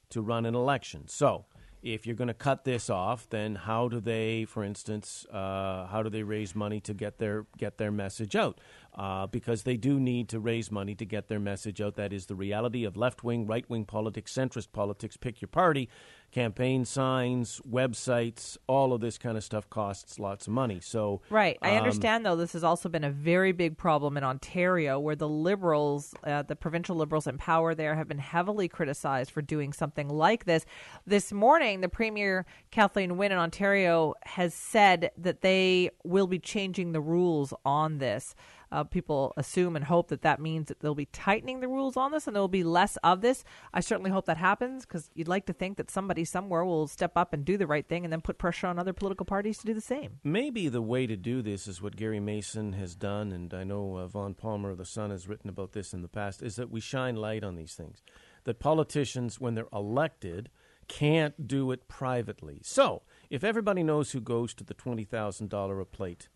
to 0.09 0.21
run 0.21 0.45
an 0.45 0.53
election. 0.53 1.07
So, 1.07 1.45
if 1.81 2.05
you're 2.05 2.15
going 2.15 2.27
to 2.27 2.33
cut 2.33 2.63
this 2.63 2.89
off, 2.89 3.29
then 3.29 3.55
how 3.55 3.87
do 3.87 3.99
they, 3.99 4.45
for 4.45 4.63
instance, 4.63 5.25
uh, 5.31 5.87
how 5.87 6.01
do 6.03 6.09
they 6.09 6.23
raise 6.23 6.55
money 6.55 6.79
to 6.81 6.93
get 6.93 7.19
their 7.19 7.45
get 7.57 7.77
their 7.77 7.91
message 7.91 8.35
out? 8.35 8.59
Uh, 8.95 9.27
because 9.27 9.63
they 9.63 9.77
do 9.77 9.99
need 9.99 10.27
to 10.29 10.39
raise 10.39 10.71
money 10.71 10.95
to 10.95 11.05
get 11.05 11.27
their 11.27 11.39
message 11.39 11.79
out. 11.79 11.95
That 11.95 12.11
is 12.11 12.25
the 12.25 12.35
reality 12.35 12.83
of 12.83 12.97
left 12.97 13.23
wing, 13.23 13.45
right 13.45 13.69
wing 13.69 13.85
politics, 13.85 14.33
centrist 14.33 14.71
politics. 14.71 15.17
Pick 15.17 15.39
your 15.41 15.49
party. 15.49 15.87
Campaign 16.31 16.85
signs, 16.85 17.61
websites, 17.67 18.57
all 18.67 18.93
of 18.93 19.01
this 19.01 19.17
kind 19.17 19.37
of 19.37 19.43
stuff 19.43 19.69
costs 19.69 20.19
lots 20.19 20.45
of 20.45 20.53
money. 20.53 20.79
So, 20.81 21.21
Right. 21.29 21.57
I 21.61 21.71
um, 21.71 21.77
understand, 21.77 22.25
though, 22.25 22.35
this 22.35 22.53
has 22.53 22.63
also 22.63 22.89
been 22.89 23.03
a 23.03 23.09
very 23.09 23.53
big 23.53 23.77
problem 23.77 24.17
in 24.17 24.23
Ontario, 24.23 24.99
where 24.99 25.15
the 25.15 25.27
Liberals, 25.27 26.13
uh, 26.23 26.43
the 26.43 26.55
provincial 26.55 26.95
Liberals 26.95 27.27
in 27.27 27.37
power 27.37 27.73
there, 27.73 27.95
have 27.95 28.07
been 28.07 28.19
heavily 28.19 28.67
criticized 28.67 29.31
for 29.31 29.41
doing 29.41 29.71
something 29.71 30.09
like 30.09 30.45
this. 30.45 30.65
This 31.05 31.31
morning, 31.31 31.81
the 31.81 31.89
Premier, 31.89 32.45
Kathleen 32.71 33.17
Wynne 33.17 33.31
in 33.31 33.37
Ontario, 33.37 34.13
has 34.23 34.53
said 34.53 35.11
that 35.17 35.41
they 35.41 35.91
will 36.03 36.27
be 36.27 36.39
changing 36.39 36.91
the 36.91 37.01
rules 37.01 37.53
on 37.65 37.99
this. 37.99 38.35
Uh, 38.71 38.83
people 38.83 39.33
assume 39.37 39.75
and 39.75 39.85
hope 39.85 40.09
that 40.09 40.21
that 40.23 40.41
means 40.41 40.67
that 40.67 40.79
they'll 40.81 40.95
be 40.95 41.05
tightening 41.05 41.61
the 41.61 41.67
rules 41.67 41.95
on 41.95 42.11
this 42.11 42.27
and 42.27 42.35
there 42.35 42.41
will 42.41 42.47
be 42.49 42.63
less 42.63 42.97
of 42.97 43.21
this. 43.21 43.43
I 43.73 43.79
certainly 43.79 44.11
hope 44.11 44.25
that 44.25 44.37
happens 44.37 44.85
because 44.85 45.09
you'd 45.15 45.29
like 45.29 45.45
to 45.45 45.53
think 45.53 45.77
that 45.77 45.89
somebody 45.89 46.16
somewhere 46.25 46.63
will 46.65 46.87
step 46.87 47.13
up 47.15 47.33
and 47.33 47.43
do 47.45 47.57
the 47.57 47.67
right 47.67 47.87
thing 47.87 48.03
and 48.03 48.11
then 48.11 48.21
put 48.21 48.37
pressure 48.37 48.67
on 48.67 48.77
other 48.79 48.93
political 48.93 49.25
parties 49.25 49.57
to 49.59 49.65
do 49.65 49.73
the 49.73 49.81
same. 49.81 50.19
Maybe 50.23 50.67
the 50.69 50.81
way 50.81 51.07
to 51.07 51.15
do 51.15 51.41
this 51.41 51.67
is 51.67 51.81
what 51.81 51.95
Gary 51.95 52.19
Mason 52.19 52.73
has 52.73 52.95
done, 52.95 53.31
and 53.31 53.53
I 53.53 53.63
know 53.63 53.95
uh, 53.97 54.07
Vaughn 54.07 54.33
Palmer 54.33 54.69
of 54.71 54.77
The 54.77 54.85
Sun 54.85 55.09
has 55.11 55.27
written 55.27 55.49
about 55.49 55.73
this 55.73 55.93
in 55.93 56.01
the 56.01 56.07
past, 56.07 56.41
is 56.41 56.55
that 56.55 56.69
we 56.71 56.79
shine 56.79 57.15
light 57.15 57.43
on 57.43 57.55
these 57.55 57.73
things. 57.73 58.01
That 58.45 58.59
politicians, 58.59 59.39
when 59.39 59.55
they're 59.55 59.67
elected, 59.73 60.49
can't 60.87 61.47
do 61.47 61.71
it 61.71 61.87
privately. 61.87 62.61
So, 62.63 63.03
if 63.29 63.43
everybody 63.43 63.83
knows 63.83 64.11
who 64.11 64.21
goes 64.21 64.53
to 64.55 64.63
the 64.63 64.73
$20,000 64.73 65.81
a 65.81 65.85
plate, 65.85 66.29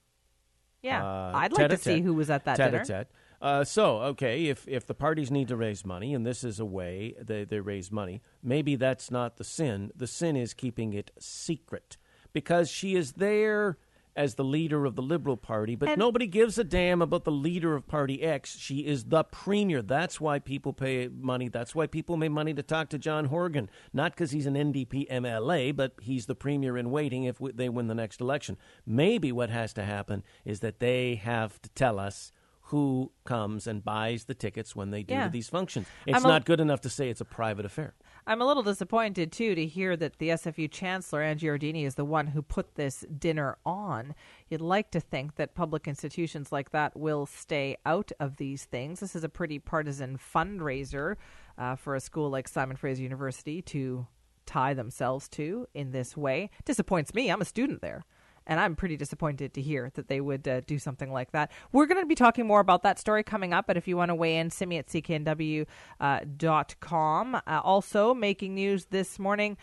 Yeah, 0.82 1.06
uh, 1.06 1.32
I'd 1.36 1.54
like 1.54 1.70
to 1.70 1.78
see 1.78 2.02
who 2.02 2.14
was 2.14 2.30
at 2.30 2.44
that 2.46 2.58
dinner. 2.58 2.80
tete-a-tete. 2.80 3.08
Uh, 3.42 3.64
so, 3.64 3.98
okay, 4.04 4.46
if, 4.46 4.68
if 4.68 4.86
the 4.86 4.94
parties 4.94 5.32
need 5.32 5.48
to 5.48 5.56
raise 5.58 5.84
money, 5.84 6.14
and 6.14 6.26
this 6.26 6.44
is 6.44 6.60
a 6.60 6.66
way 6.66 7.16
they, 7.20 7.44
they 7.44 7.60
raise 7.60 7.92
money, 7.92 8.22
maybe 8.44 8.76
that's 8.76 9.10
not 9.10 9.38
the 9.38 9.44
sin. 9.44 9.92
The 9.96 10.06
sin 10.08 10.36
is 10.36 10.54
keeping 10.54 10.94
it 10.94 11.10
secret 11.18 11.98
because 12.34 12.70
she 12.70 12.96
is 12.96 13.14
there 13.14 13.78
as 14.16 14.36
the 14.36 14.44
leader 14.44 14.86
of 14.86 14.96
the 14.96 15.02
Liberal 15.02 15.38
Party, 15.38 15.74
but 15.76 15.88
And- 15.90 15.98
nobody 15.98 16.28
gives 16.28 16.58
a 16.60 16.64
damn 16.66 17.02
about 17.02 17.24
the 17.24 17.32
leader 17.32 17.76
of 17.76 17.88
Party 17.88 18.22
X. 18.22 18.58
She 18.60 18.80
is 18.86 19.06
the 19.06 19.24
premier. 19.24 19.82
That's 19.82 20.20
why 20.20 20.38
people 20.38 20.74
pay 20.74 21.08
money. 21.08 21.48
That's 21.48 21.74
why 21.74 21.88
people 21.88 22.20
pay 22.20 22.28
money 22.30 22.54
to 22.54 22.62
talk 22.62 22.90
to 22.90 22.98
John 23.00 23.26
Horgan. 23.26 23.70
Not 23.94 24.12
because 24.12 24.32
he's 24.32 24.46
an 24.46 24.56
NDP 24.56 25.08
MLA, 25.10 25.72
but 25.76 25.94
he's 26.02 26.26
the 26.26 26.36
premier 26.36 26.78
in 26.78 26.92
waiting 26.92 27.24
if 27.24 27.36
w- 27.38 27.54
they 27.56 27.70
win 27.70 27.88
the 27.88 27.96
next 27.96 28.20
election. 28.20 28.58
Maybe 28.86 29.32
what 29.32 29.50
has 29.50 29.72
to 29.74 29.84
happen 29.84 30.24
is 30.44 30.60
that 30.60 30.80
they 30.80 31.16
have 31.16 31.62
to 31.62 31.70
tell 31.70 31.98
us 31.98 32.34
who 32.72 33.12
comes 33.26 33.68
and 33.68 33.84
buys 33.84 34.24
the 34.24 34.34
tickets 34.34 34.74
when 34.76 34.92
they 34.92 35.04
do 35.04 35.14
Yeah. 35.14 35.28
these 35.28 35.50
functions. 35.50 35.88
It's 36.08 36.24
a- 36.24 36.28
not 36.28 36.46
good 36.46 36.60
enough 36.62 36.80
to 36.82 36.90
say 36.90 37.10
it's 37.10 37.20
a 37.20 37.26
private 37.26 37.66
affair. 37.66 37.94
I'm 38.26 38.42
a 38.42 38.46
little 38.46 38.64
disappointed 38.64 39.32
too 39.32 39.56
to 39.56 39.66
hear 39.66 39.98
that 39.98 40.20
the 40.20 40.30
SFU 40.32 40.70
chancellor 40.70 41.22
Angie 41.22 41.48
Giardini 41.48 41.86
is 41.86 41.96
the 41.96 42.06
one 42.06 42.28
who 42.28 42.42
put 42.42 42.76
this 42.76 43.02
dinner 43.20 43.58
on. 43.66 44.16
You'd 44.50 44.62
like 44.62 44.90
to 44.92 45.00
think 45.02 45.36
that 45.36 45.54
public 45.54 45.86
institutions 45.88 46.52
like 46.52 46.72
that 46.72 46.96
will 46.96 47.26
stay 47.26 47.76
out 47.86 48.12
of 48.22 48.38
these 48.38 48.64
things. 48.66 49.02
This 49.02 49.16
is 49.16 49.24
a 49.26 49.30
pretty 49.30 49.60
partisan 49.60 50.18
fundraiser 50.18 51.16
uh, 51.58 51.76
for 51.76 51.96
a 51.96 52.00
school 52.00 52.30
like 52.30 52.48
Simon 52.48 52.78
Fraser 52.78 53.04
University 53.04 53.62
to 53.64 54.08
tie 54.46 54.74
themselves 54.74 55.28
to 55.30 55.68
in 55.74 55.92
this 55.92 56.16
way. 56.16 56.50
Disappoints 56.64 57.14
me. 57.14 57.30
I'm 57.30 57.42
a 57.42 57.46
student 57.46 57.82
there. 57.82 58.04
And 58.52 58.60
I'm 58.60 58.76
pretty 58.76 58.98
disappointed 58.98 59.54
to 59.54 59.62
hear 59.62 59.92
that 59.94 60.10
they 60.10 60.20
would 60.20 60.46
uh, 60.46 60.60
do 60.60 60.78
something 60.78 61.10
like 61.10 61.32
that. 61.32 61.54
We're 61.72 61.86
going 61.86 62.02
to 62.02 62.06
be 62.06 62.16
talking 62.16 62.46
more 62.46 62.60
about 62.60 62.84
that 62.84 63.00
story 63.00 63.24
coming 63.24 63.54
up, 63.54 63.66
but 63.66 63.78
if 63.78 63.88
you 63.88 63.96
want 63.96 64.10
to 64.10 64.16
weigh 64.16 64.36
in, 64.36 64.50
Simi 64.50 64.78
at 64.78 64.88
cknw.com. 64.88 65.66
Uh. 67.36 67.42
Uh, 67.48 67.62
also, 67.64 68.14
making 68.14 68.54
news 68.54 68.88
this 68.90 69.18
morning. 69.20 69.56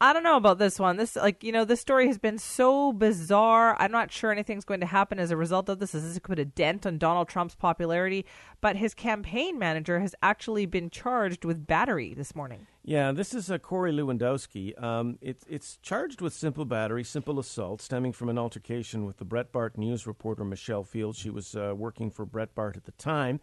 I 0.00 0.12
don't 0.12 0.22
know 0.22 0.36
about 0.36 0.58
this 0.58 0.78
one. 0.78 0.96
This, 0.96 1.16
like, 1.16 1.42
you 1.42 1.50
know, 1.50 1.64
this 1.64 1.80
story 1.80 2.06
has 2.06 2.18
been 2.18 2.38
so 2.38 2.92
bizarre. 2.92 3.76
I'm 3.80 3.90
not 3.90 4.12
sure 4.12 4.30
anything's 4.30 4.64
going 4.64 4.78
to 4.78 4.86
happen 4.86 5.18
as 5.18 5.32
a 5.32 5.36
result 5.36 5.68
of 5.68 5.80
this. 5.80 5.90
This 5.90 6.12
could 6.14 6.22
put 6.22 6.38
a 6.38 6.44
dent 6.44 6.86
on 6.86 6.98
Donald 6.98 7.28
Trump's 7.28 7.56
popularity. 7.56 8.24
But 8.60 8.76
his 8.76 8.94
campaign 8.94 9.58
manager 9.58 9.98
has 9.98 10.14
actually 10.22 10.66
been 10.66 10.88
charged 10.88 11.44
with 11.44 11.66
battery 11.66 12.14
this 12.14 12.36
morning. 12.36 12.68
Yeah, 12.84 13.10
this 13.10 13.34
is 13.34 13.50
uh, 13.50 13.58
Corey 13.58 13.92
Lewandowski. 13.92 14.80
Um, 14.80 15.18
it, 15.20 15.42
it's 15.48 15.78
charged 15.82 16.20
with 16.20 16.32
simple 16.32 16.64
battery, 16.64 17.02
simple 17.02 17.40
assault, 17.40 17.82
stemming 17.82 18.12
from 18.12 18.28
an 18.28 18.38
altercation 18.38 19.04
with 19.04 19.16
the 19.16 19.26
Breitbart 19.26 19.76
News 19.76 20.06
reporter 20.06 20.44
Michelle 20.44 20.84
Fields. 20.84 21.18
She 21.18 21.30
was 21.30 21.56
uh, 21.56 21.74
working 21.76 22.08
for 22.12 22.24
Breitbart 22.24 22.76
at 22.76 22.84
the 22.84 22.92
time 22.92 23.40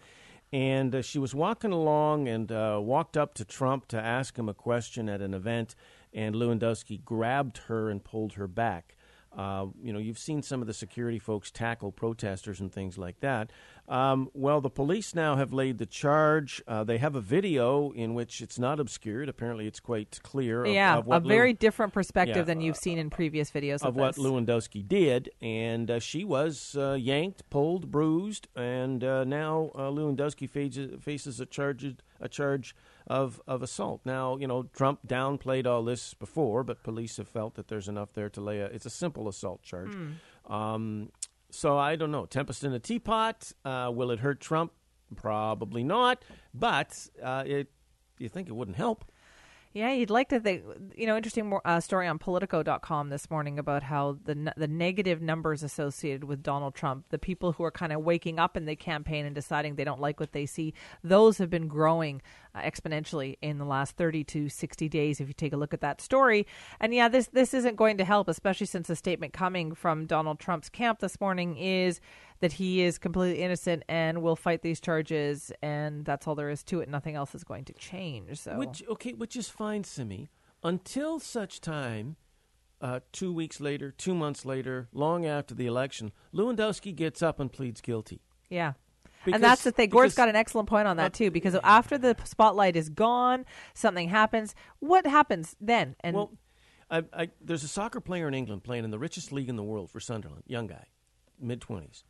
and 0.53 0.95
uh, 0.95 1.01
she 1.01 1.19
was 1.19 1.35
walking 1.35 1.71
along 1.71 2.27
and 2.27 2.51
uh, 2.51 2.79
walked 2.81 3.17
up 3.17 3.33
to 3.33 3.43
Trump 3.43 3.87
to 3.87 3.99
ask 3.99 4.37
him 4.37 4.47
a 4.47 4.53
question 4.53 5.09
at 5.09 5.21
an 5.21 5.33
event, 5.33 5.75
and 6.15 6.33
Lewandowski 6.33 7.03
grabbed 7.03 7.59
her 7.67 7.89
and 7.91 8.03
pulled 8.03 8.33
her 8.33 8.47
back. 8.47 8.95
Uh, 9.37 9.65
you 9.83 9.91
know, 9.91 9.99
you've 9.99 10.17
seen 10.17 10.41
some 10.41 10.61
of 10.61 10.67
the 10.67 10.73
security 10.73 11.19
folks 11.19 11.51
tackle 11.51 11.91
protesters 11.91 12.61
and 12.61 12.71
things 12.71 12.97
like 12.97 13.19
that. 13.19 13.51
Um, 13.89 14.29
well, 14.33 14.61
the 14.61 14.69
police 14.69 15.13
now 15.13 15.35
have 15.35 15.51
laid 15.51 15.77
the 15.77 15.85
charge. 15.85 16.63
Uh, 16.65 16.85
they 16.85 16.97
have 16.99 17.15
a 17.15 17.21
video 17.21 17.91
in 17.91 18.13
which 18.13 18.39
it's 18.39 18.57
not 18.57 18.79
obscured. 18.79 19.27
Apparently, 19.27 19.67
it's 19.67 19.81
quite 19.81 20.21
clear. 20.23 20.63
Of, 20.63 20.71
yeah, 20.71 20.99
of 20.99 21.07
a 21.09 21.19
very 21.19 21.49
Lew- 21.49 21.57
different 21.57 21.91
perspective 21.93 22.37
Yeah, 22.37 22.43
than 22.43 22.61
you've 22.61 22.77
seen 22.77 22.97
in 22.97 23.09
previous 23.09 23.51
videos 23.51 23.81
of 23.81 23.87
of, 23.87 23.95
what. 23.97 24.15
Lewandowski 24.15 24.87
did, 24.87 25.29
and 25.41 25.91
uh, 25.91 25.99
she 25.99 26.23
was 26.23 26.77
uh, 26.79 26.93
yanked, 26.93 27.47
pulled, 27.49 27.91
bruised, 27.91 28.47
and 28.55 29.03
uh, 29.03 29.25
now 29.25 29.71
uh, 29.75 29.81
Lewandowski 29.89 30.49
faces, 30.49 31.03
faces 31.03 31.41
a 31.41 31.45
charge 31.45 31.85
a 32.21 32.29
charge 32.29 32.73
of 33.07 33.41
of 33.47 33.61
assault. 33.61 34.01
Now, 34.05 34.37
you 34.37 34.47
know, 34.47 34.63
Trump 34.73 35.07
downplayed 35.07 35.67
all 35.67 35.83
this 35.83 36.13
before, 36.13 36.63
but 36.63 36.83
police 36.83 37.17
have 37.17 37.27
felt 37.27 37.55
that 37.55 37.67
there's 37.67 37.87
enough 37.87 38.13
there 38.13 38.29
to 38.29 38.41
lay 38.41 38.59
a. 38.59 38.65
It's 38.65 38.85
a 38.85 38.89
simple 38.89 39.27
assault 39.27 39.61
charge. 39.63 39.95
Um, 40.47 41.11
so 41.51 41.77
I 41.77 41.95
don't 41.95 42.11
know. 42.11 42.25
Tempest 42.25 42.63
in 42.63 42.73
a 42.73 42.79
teapot. 42.79 43.51
Uh, 43.63 43.91
will 43.93 44.11
it 44.11 44.19
hurt 44.19 44.39
Trump? 44.39 44.71
Probably 45.15 45.83
not. 45.83 46.23
But 46.53 47.07
uh, 47.21 47.43
it. 47.45 47.71
You 48.17 48.29
think 48.29 48.47
it 48.47 48.53
wouldn't 48.53 48.77
help? 48.77 49.05
Yeah, 49.75 49.91
you'd 49.91 50.09
like 50.09 50.29
to 50.29 50.39
think, 50.39 50.63
you 50.95 51.05
know, 51.05 51.17
interesting 51.17 51.49
more, 51.49 51.61
uh, 51.65 51.81
story 51.81 52.07
on 52.07 52.17
Politico.com 52.17 53.09
this 53.09 53.29
morning 53.29 53.59
about 53.59 53.83
how 53.83 54.17
the 54.23 54.53
the 54.55 54.69
negative 54.69 55.21
numbers 55.21 55.63
associated 55.63 56.23
with 56.23 56.41
Donald 56.41 56.75
Trump, 56.75 57.07
the 57.09 57.19
people 57.19 57.51
who 57.51 57.63
are 57.65 57.71
kind 57.71 57.91
of 57.91 57.99
waking 58.01 58.39
up 58.39 58.55
in 58.55 58.63
the 58.63 58.77
campaign 58.77 59.25
and 59.25 59.35
deciding 59.35 59.75
they 59.75 59.83
don't 59.83 59.99
like 59.99 60.17
what 60.17 60.31
they 60.31 60.45
see, 60.45 60.73
those 61.03 61.39
have 61.39 61.49
been 61.49 61.67
growing 61.67 62.21
exponentially 62.63 63.37
in 63.41 63.57
the 63.57 63.65
last 63.65 63.95
30 63.97 64.23
to 64.25 64.49
60 64.49 64.89
days 64.89 65.19
if 65.19 65.27
you 65.27 65.33
take 65.33 65.53
a 65.53 65.57
look 65.57 65.73
at 65.73 65.81
that 65.81 66.01
story. 66.01 66.45
And 66.79 66.93
yeah, 66.93 67.07
this 67.07 67.27
this 67.27 67.53
isn't 67.53 67.75
going 67.75 67.97
to 67.97 68.05
help, 68.05 68.27
especially 68.27 68.67
since 68.67 68.87
the 68.87 68.95
statement 68.95 69.33
coming 69.33 69.73
from 69.73 70.05
Donald 70.05 70.39
Trump's 70.39 70.69
camp 70.69 70.99
this 70.99 71.19
morning 71.19 71.57
is 71.57 71.99
that 72.39 72.53
he 72.53 72.81
is 72.81 72.97
completely 72.97 73.41
innocent 73.41 73.83
and 73.87 74.21
will 74.21 74.35
fight 74.35 74.61
these 74.61 74.79
charges 74.79 75.51
and 75.61 76.05
that's 76.05 76.27
all 76.27 76.35
there 76.35 76.49
is 76.49 76.63
to 76.63 76.81
it. 76.81 76.89
Nothing 76.89 77.15
else 77.15 77.35
is 77.35 77.43
going 77.43 77.65
to 77.65 77.73
change. 77.73 78.37
So 78.37 78.57
Which 78.57 78.83
okay, 78.89 79.13
which 79.13 79.35
is 79.35 79.49
fine, 79.49 79.83
Simi, 79.83 80.29
until 80.63 81.19
such 81.19 81.61
time. 81.61 82.17
Uh, 82.81 82.99
two 83.13 83.31
weeks 83.31 83.61
later, 83.61 83.89
two 83.89 84.13
months 84.13 84.45
later, 84.45 84.89
long 84.91 85.25
after 85.25 85.55
the 85.55 85.65
election, 85.65 86.11
Lewandowski 86.33 86.93
gets 86.93 87.23
up 87.23 87.39
and 87.39 87.51
pleads 87.51 87.79
guilty. 87.79 88.21
Yeah. 88.49 88.73
Because- 89.25 89.35
and 89.35 89.43
that's 89.43 89.63
the 89.63 89.71
thing. 89.71 89.89
Gord's 89.89 90.13
because- 90.13 90.17
got 90.17 90.29
an 90.29 90.35
excellent 90.35 90.69
point 90.69 90.87
on 90.87 90.97
that 90.97 91.07
Uh, 91.07 91.17
too, 91.17 91.31
because 91.31 91.55
after 91.63 91.97
the 91.97 92.15
spotlight 92.23 92.75
is 92.75 92.89
gone, 92.89 93.45
something 93.73 94.07
happens. 94.09 94.55
What 94.79 95.05
happens 95.05 95.55
then? 95.59 95.95
And 95.99 96.15
well, 96.15 96.31
I, 96.89 97.03
I, 97.13 97.29
there's 97.41 97.63
a 97.63 97.67
soccer 97.67 97.99
player 97.99 98.27
in 98.27 98.33
England 98.33 98.63
playing 98.63 98.83
in 98.83 98.91
the 98.91 98.99
richest 98.99 99.31
league 99.31 99.49
in 99.49 99.55
the 99.55 99.63
world 99.63 99.89
for 99.89 99.99
Sunderland, 99.99 100.43
young 100.47 100.67
guy, 100.67 100.85
mid 101.39 101.59
twenties. 101.61 102.03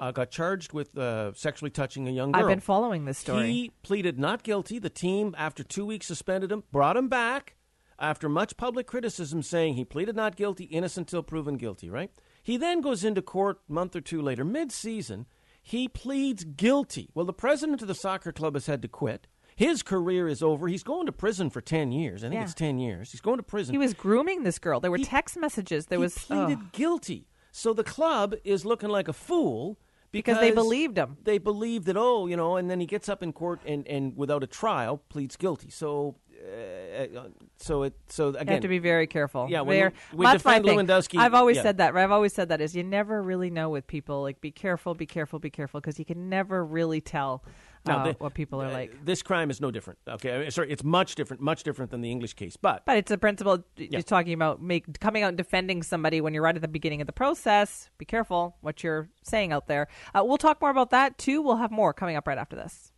Uh, 0.00 0.10
got 0.10 0.30
charged 0.30 0.72
with 0.72 0.96
uh, 0.98 1.32
sexually 1.34 1.70
touching 1.70 2.08
a 2.08 2.10
young 2.10 2.32
girl. 2.32 2.42
I've 2.42 2.48
been 2.48 2.60
following 2.60 3.04
this 3.04 3.18
story. 3.18 3.46
He 3.50 3.72
pleaded 3.82 4.18
not 4.18 4.42
guilty. 4.42 4.78
The 4.80 4.90
team, 4.90 5.34
after 5.38 5.62
two 5.62 5.86
weeks, 5.86 6.06
suspended 6.06 6.50
him, 6.50 6.64
brought 6.72 6.96
him 6.96 7.08
back 7.08 7.54
after 8.00 8.28
much 8.28 8.56
public 8.56 8.86
criticism, 8.88 9.42
saying 9.42 9.74
he 9.74 9.84
pleaded 9.84 10.16
not 10.16 10.34
guilty, 10.34 10.64
innocent 10.64 11.06
till 11.08 11.22
proven 11.22 11.56
guilty. 11.56 11.88
Right? 11.88 12.10
He 12.42 12.56
then 12.56 12.80
goes 12.80 13.04
into 13.04 13.22
court 13.22 13.60
a 13.68 13.72
month 13.72 13.94
or 13.94 14.00
two 14.00 14.20
later, 14.20 14.44
mid-season. 14.44 15.26
He 15.62 15.88
pleads 15.88 16.44
guilty. 16.44 17.10
Well, 17.14 17.24
the 17.24 17.32
president 17.32 17.82
of 17.82 17.88
the 17.88 17.94
soccer 17.94 18.32
club 18.32 18.54
has 18.54 18.66
had 18.66 18.82
to 18.82 18.88
quit. 18.88 19.28
His 19.54 19.82
career 19.82 20.26
is 20.28 20.42
over. 20.42 20.66
He's 20.66 20.82
going 20.82 21.06
to 21.06 21.12
prison 21.12 21.50
for 21.50 21.60
ten 21.60 21.92
years. 21.92 22.24
I 22.24 22.28
think 22.28 22.38
Yeah. 22.38 22.44
it's 22.44 22.54
ten 22.54 22.78
years. 22.78 23.12
He's 23.12 23.20
going 23.20 23.36
to 23.36 23.42
prison 23.42 23.74
he 23.74 23.78
was 23.78 23.94
grooming 23.94 24.42
this 24.42 24.58
girl. 24.58 24.80
There 24.80 24.90
were 24.90 24.96
He- 24.96 25.04
text 25.04 25.36
messages. 25.36 25.86
There 25.86 25.98
he 25.98 26.02
was 26.02 26.16
oh. 26.30 26.46
pleaded 26.46 26.72
guilty. 26.72 27.28
So 27.52 27.72
the 27.72 27.84
club 27.84 28.34
is 28.44 28.64
looking 28.64 28.88
like 28.88 29.08
a 29.08 29.12
fool 29.12 29.78
Because 30.10 30.38
they 30.40 30.50
believed 30.50 30.96
him. 30.98 31.18
They 31.22 31.38
believed 31.38 31.86
that 31.86 31.96
oh, 31.96 32.26
you 32.26 32.36
know, 32.36 32.56
and 32.56 32.70
then 32.70 32.80
he 32.80 32.86
gets 32.86 33.08
up 33.08 33.22
in 33.22 33.32
court 33.32 33.60
and, 33.66 33.86
and 33.86 34.16
without 34.16 34.42
a 34.42 34.46
trial 34.46 35.02
pleads 35.08 35.36
guilty. 35.36 35.70
So 35.70 36.16
uh, 36.42 37.22
so 37.58 37.84
it 37.84 37.94
so 38.08 38.28
again 38.28 38.46
you 38.46 38.52
have 38.54 38.62
to 38.62 38.68
be 38.68 38.78
very 38.78 39.06
careful. 39.06 39.46
Yeah, 39.48 39.60
when 39.60 39.78
Very- 39.78 39.92
we 40.12 40.26
that's 40.26 40.44
my 40.44 40.58
defend. 40.58 40.88
Lewandowski, 40.88 41.18
I've 41.18 41.34
always 41.34 41.56
yeah. 41.56 41.62
said 41.62 41.78
that. 41.78 41.96
I've 41.96 42.10
always 42.10 42.32
said 42.32 42.48
that 42.48 42.60
is 42.60 42.74
you 42.74 42.82
never 42.82 43.22
really 43.22 43.50
know 43.50 43.70
with 43.70 43.86
people. 43.86 44.22
Like, 44.22 44.40
be 44.40 44.50
careful, 44.50 44.94
be 44.94 45.06
careful, 45.06 45.38
be 45.38 45.50
careful, 45.50 45.80
because 45.80 45.98
you 45.98 46.04
can 46.04 46.28
never 46.28 46.64
really 46.64 47.00
tell 47.00 47.44
uh, 47.86 48.04
the- 48.04 48.12
what 48.18 48.34
people 48.34 48.60
are 48.60 48.66
uh, 48.66 48.72
like. 48.72 49.04
This 49.04 49.22
crime 49.22 49.50
is 49.50 49.60
no 49.60 49.70
different. 49.70 49.98
Okay, 50.08 50.34
I 50.34 50.38
mean, 50.40 50.50
sorry, 50.50 50.70
it's 50.70 50.84
much 50.84 51.14
different, 51.14 51.42
much 51.42 51.62
different 51.62 51.90
than 51.90 52.00
the 52.00 52.10
English 52.10 52.34
case. 52.34 52.56
But 52.56 52.84
But 52.84 52.96
it's 52.96 53.10
a 53.10 53.18
principle. 53.18 53.64
You're 53.76 54.02
talking 54.02 54.32
about 54.32 54.60
make 54.60 54.98
coming 55.00 55.22
out 55.22 55.28
and 55.28 55.38
defending 55.38 55.82
somebody 55.82 56.20
when 56.20 56.34
you're 56.34 56.42
right 56.42 56.56
at 56.56 56.62
the 56.62 56.68
beginning 56.68 57.00
of 57.00 57.06
the 57.06 57.12
process. 57.12 57.90
Be 57.98 58.04
careful 58.04 58.56
what 58.60 58.82
you're 58.82 59.08
saying 59.22 59.52
out 59.52 59.68
there. 59.68 59.88
Uh, 60.14 60.22
we'll 60.24 60.38
talk 60.38 60.60
more 60.60 60.70
about 60.70 60.90
that 60.90 61.18
too. 61.18 61.40
We'll 61.42 61.56
have 61.56 61.70
more 61.70 61.92
coming 61.92 62.16
up 62.16 62.26
right 62.26 62.38
after 62.38 62.56
this. 62.56 62.91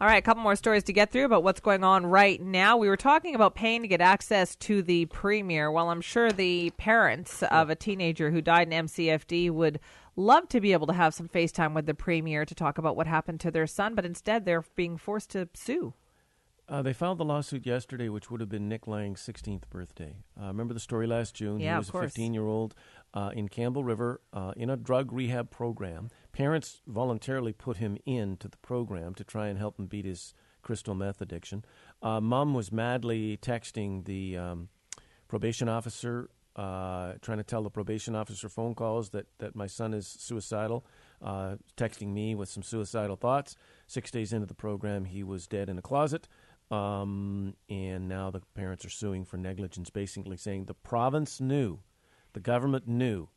All 0.00 0.06
right, 0.06 0.16
a 0.16 0.22
couple 0.22 0.42
more 0.42 0.56
stories 0.56 0.84
to 0.84 0.94
get 0.94 1.12
through 1.12 1.26
about 1.26 1.44
what's 1.44 1.60
going 1.60 1.84
on 1.84 2.06
right 2.06 2.40
now. 2.40 2.78
We 2.78 2.88
were 2.88 2.96
talking 2.96 3.34
about 3.34 3.54
paying 3.54 3.82
to 3.82 3.88
get 3.88 4.00
access 4.00 4.56
to 4.56 4.80
the 4.80 5.04
premier. 5.04 5.70
Well, 5.70 5.90
I'm 5.90 6.00
sure 6.00 6.32
the 6.32 6.70
parents 6.78 7.42
of 7.42 7.68
a 7.68 7.74
teenager 7.74 8.30
who 8.30 8.40
died 8.40 8.72
in 8.72 8.86
MCFD 8.86 9.50
would 9.50 9.78
love 10.16 10.48
to 10.48 10.60
be 10.62 10.72
able 10.72 10.86
to 10.86 10.94
have 10.94 11.12
some 11.12 11.28
FaceTime 11.28 11.74
with 11.74 11.84
the 11.84 11.92
premier 11.92 12.46
to 12.46 12.54
talk 12.54 12.78
about 12.78 12.96
what 12.96 13.08
happened 13.08 13.40
to 13.40 13.50
their 13.50 13.66
son, 13.66 13.94
but 13.94 14.06
instead 14.06 14.46
they're 14.46 14.64
being 14.74 14.96
forced 14.96 15.32
to 15.32 15.50
sue. 15.52 15.92
Uh, 16.70 16.82
they 16.82 16.92
filed 16.92 17.18
the 17.18 17.24
lawsuit 17.24 17.66
yesterday, 17.66 18.08
which 18.08 18.30
would 18.30 18.40
have 18.40 18.48
been 18.48 18.68
Nick 18.68 18.86
Lang's 18.86 19.20
16th 19.20 19.68
birthday. 19.70 20.14
Uh, 20.40 20.46
remember 20.46 20.72
the 20.72 20.78
story 20.78 21.08
last 21.08 21.34
June? 21.34 21.58
Yeah, 21.58 21.72
he 21.72 21.78
of 21.78 21.78
was 21.78 21.88
a 21.88 22.06
15 22.06 22.32
year 22.32 22.46
old 22.46 22.76
uh, 23.12 23.32
in 23.34 23.48
Campbell 23.48 23.82
River 23.82 24.20
uh, 24.32 24.52
in 24.56 24.70
a 24.70 24.76
drug 24.76 25.12
rehab 25.12 25.50
program. 25.50 26.10
Parents 26.30 26.80
voluntarily 26.86 27.52
put 27.52 27.78
him 27.78 27.98
into 28.06 28.46
the 28.46 28.56
program 28.58 29.14
to 29.14 29.24
try 29.24 29.48
and 29.48 29.58
help 29.58 29.80
him 29.80 29.86
beat 29.86 30.04
his 30.04 30.32
crystal 30.62 30.94
meth 30.94 31.20
addiction. 31.20 31.64
Uh, 32.02 32.20
Mom 32.20 32.54
was 32.54 32.70
madly 32.70 33.36
texting 33.36 34.04
the 34.04 34.36
um, 34.36 34.68
probation 35.26 35.68
officer, 35.68 36.30
uh, 36.54 37.14
trying 37.20 37.38
to 37.38 37.44
tell 37.44 37.62
the 37.64 37.70
probation 37.70 38.14
officer 38.14 38.48
phone 38.48 38.76
calls 38.76 39.10
that, 39.10 39.26
that 39.38 39.56
my 39.56 39.66
son 39.66 39.92
is 39.92 40.06
suicidal, 40.06 40.86
uh, 41.22 41.56
texting 41.76 42.12
me 42.12 42.34
with 42.36 42.48
some 42.48 42.62
suicidal 42.62 43.16
thoughts. 43.16 43.56
Six 43.86 44.10
days 44.12 44.32
into 44.32 44.46
the 44.46 44.54
program, 44.54 45.06
he 45.06 45.24
was 45.24 45.48
dead 45.48 45.68
in 45.68 45.78
a 45.78 45.82
closet. 45.82 46.28
Um, 46.70 47.54
and 47.68 48.08
now 48.08 48.30
the 48.30 48.40
parents 48.54 48.84
are 48.84 48.90
suing 48.90 49.24
for 49.24 49.36
negligence, 49.36 49.90
basically 49.90 50.36
saying 50.36 50.66
the 50.66 50.74
province 50.74 51.40
knew, 51.40 51.80
the 52.32 52.40
government 52.40 52.86
knew, 52.86 53.28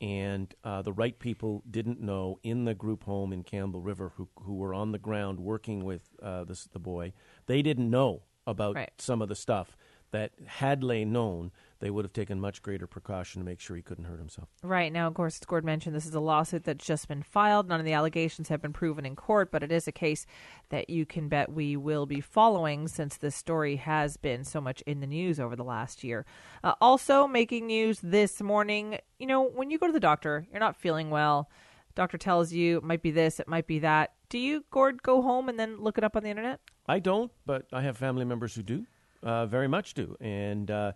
and 0.00 0.54
uh, 0.64 0.80
the 0.82 0.92
right 0.92 1.18
people 1.18 1.62
didn't 1.70 2.00
know 2.00 2.38
in 2.42 2.64
the 2.64 2.74
group 2.74 3.04
home 3.04 3.32
in 3.32 3.42
Campbell 3.42 3.80
River 3.80 4.12
who, 4.16 4.28
who 4.42 4.54
were 4.54 4.72
on 4.72 4.92
the 4.92 4.98
ground 4.98 5.40
working 5.40 5.84
with 5.84 6.08
uh, 6.22 6.44
this, 6.44 6.64
the 6.72 6.78
boy. 6.78 7.12
They 7.46 7.62
didn't 7.62 7.90
know 7.90 8.22
about 8.46 8.76
Right. 8.76 8.90
some 8.98 9.20
of 9.20 9.28
the 9.28 9.34
stuff 9.34 9.76
that 10.10 10.32
had 10.46 10.80
they 10.82 11.04
known, 11.04 11.50
they 11.80 11.90
would 11.90 12.04
have 12.04 12.12
taken 12.12 12.40
much 12.40 12.60
greater 12.62 12.86
precaution 12.86 13.40
to 13.40 13.44
make 13.44 13.60
sure 13.60 13.76
he 13.76 13.82
couldn't 13.82 14.04
hurt 14.04 14.18
himself. 14.18 14.48
Right 14.62 14.92
now, 14.92 15.06
of 15.06 15.14
course, 15.14 15.36
as 15.36 15.44
Gord 15.46 15.64
mentioned, 15.64 15.94
this 15.94 16.06
is 16.06 16.14
a 16.14 16.20
lawsuit 16.20 16.64
that's 16.64 16.84
just 16.84 17.06
been 17.06 17.22
filed. 17.22 17.68
None 17.68 17.78
of 17.78 17.86
the 17.86 17.92
allegations 17.92 18.48
have 18.48 18.60
been 18.60 18.72
proven 18.72 19.06
in 19.06 19.14
court, 19.14 19.52
but 19.52 19.62
it 19.62 19.70
is 19.70 19.86
a 19.86 19.92
case 19.92 20.26
that 20.70 20.90
you 20.90 21.06
can 21.06 21.28
bet 21.28 21.52
we 21.52 21.76
will 21.76 22.06
be 22.06 22.20
following 22.20 22.88
since 22.88 23.16
this 23.16 23.36
story 23.36 23.76
has 23.76 24.16
been 24.16 24.44
so 24.44 24.60
much 24.60 24.82
in 24.82 25.00
the 25.00 25.06
news 25.06 25.38
over 25.38 25.54
the 25.54 25.64
last 25.64 26.02
year. 26.02 26.26
Uh, 26.64 26.74
also, 26.80 27.26
making 27.28 27.66
news 27.66 28.00
this 28.02 28.42
morning, 28.42 28.98
you 29.18 29.26
know, 29.26 29.42
when 29.42 29.70
you 29.70 29.78
go 29.78 29.86
to 29.86 29.92
the 29.92 30.00
doctor, 30.00 30.46
you're 30.50 30.60
not 30.60 30.76
feeling 30.76 31.10
well. 31.10 31.48
Doctor 31.94 32.18
tells 32.18 32.52
you 32.52 32.78
it 32.78 32.84
might 32.84 33.02
be 33.02 33.10
this, 33.10 33.40
it 33.40 33.48
might 33.48 33.66
be 33.66 33.80
that. 33.80 34.14
Do 34.28 34.38
you, 34.38 34.64
Gord, 34.70 35.02
go 35.02 35.22
home 35.22 35.48
and 35.48 35.58
then 35.58 35.80
look 35.80 35.98
it 35.98 36.04
up 36.04 36.16
on 36.16 36.22
the 36.22 36.30
internet? 36.30 36.60
I 36.86 36.98
don't, 36.98 37.32
but 37.46 37.66
I 37.72 37.82
have 37.82 37.96
family 37.96 38.24
members 38.24 38.54
who 38.54 38.62
do, 38.62 38.86
uh, 39.22 39.46
very 39.46 39.68
much 39.68 39.94
do. 39.94 40.16
And 40.20 40.70
uh, 40.70 40.92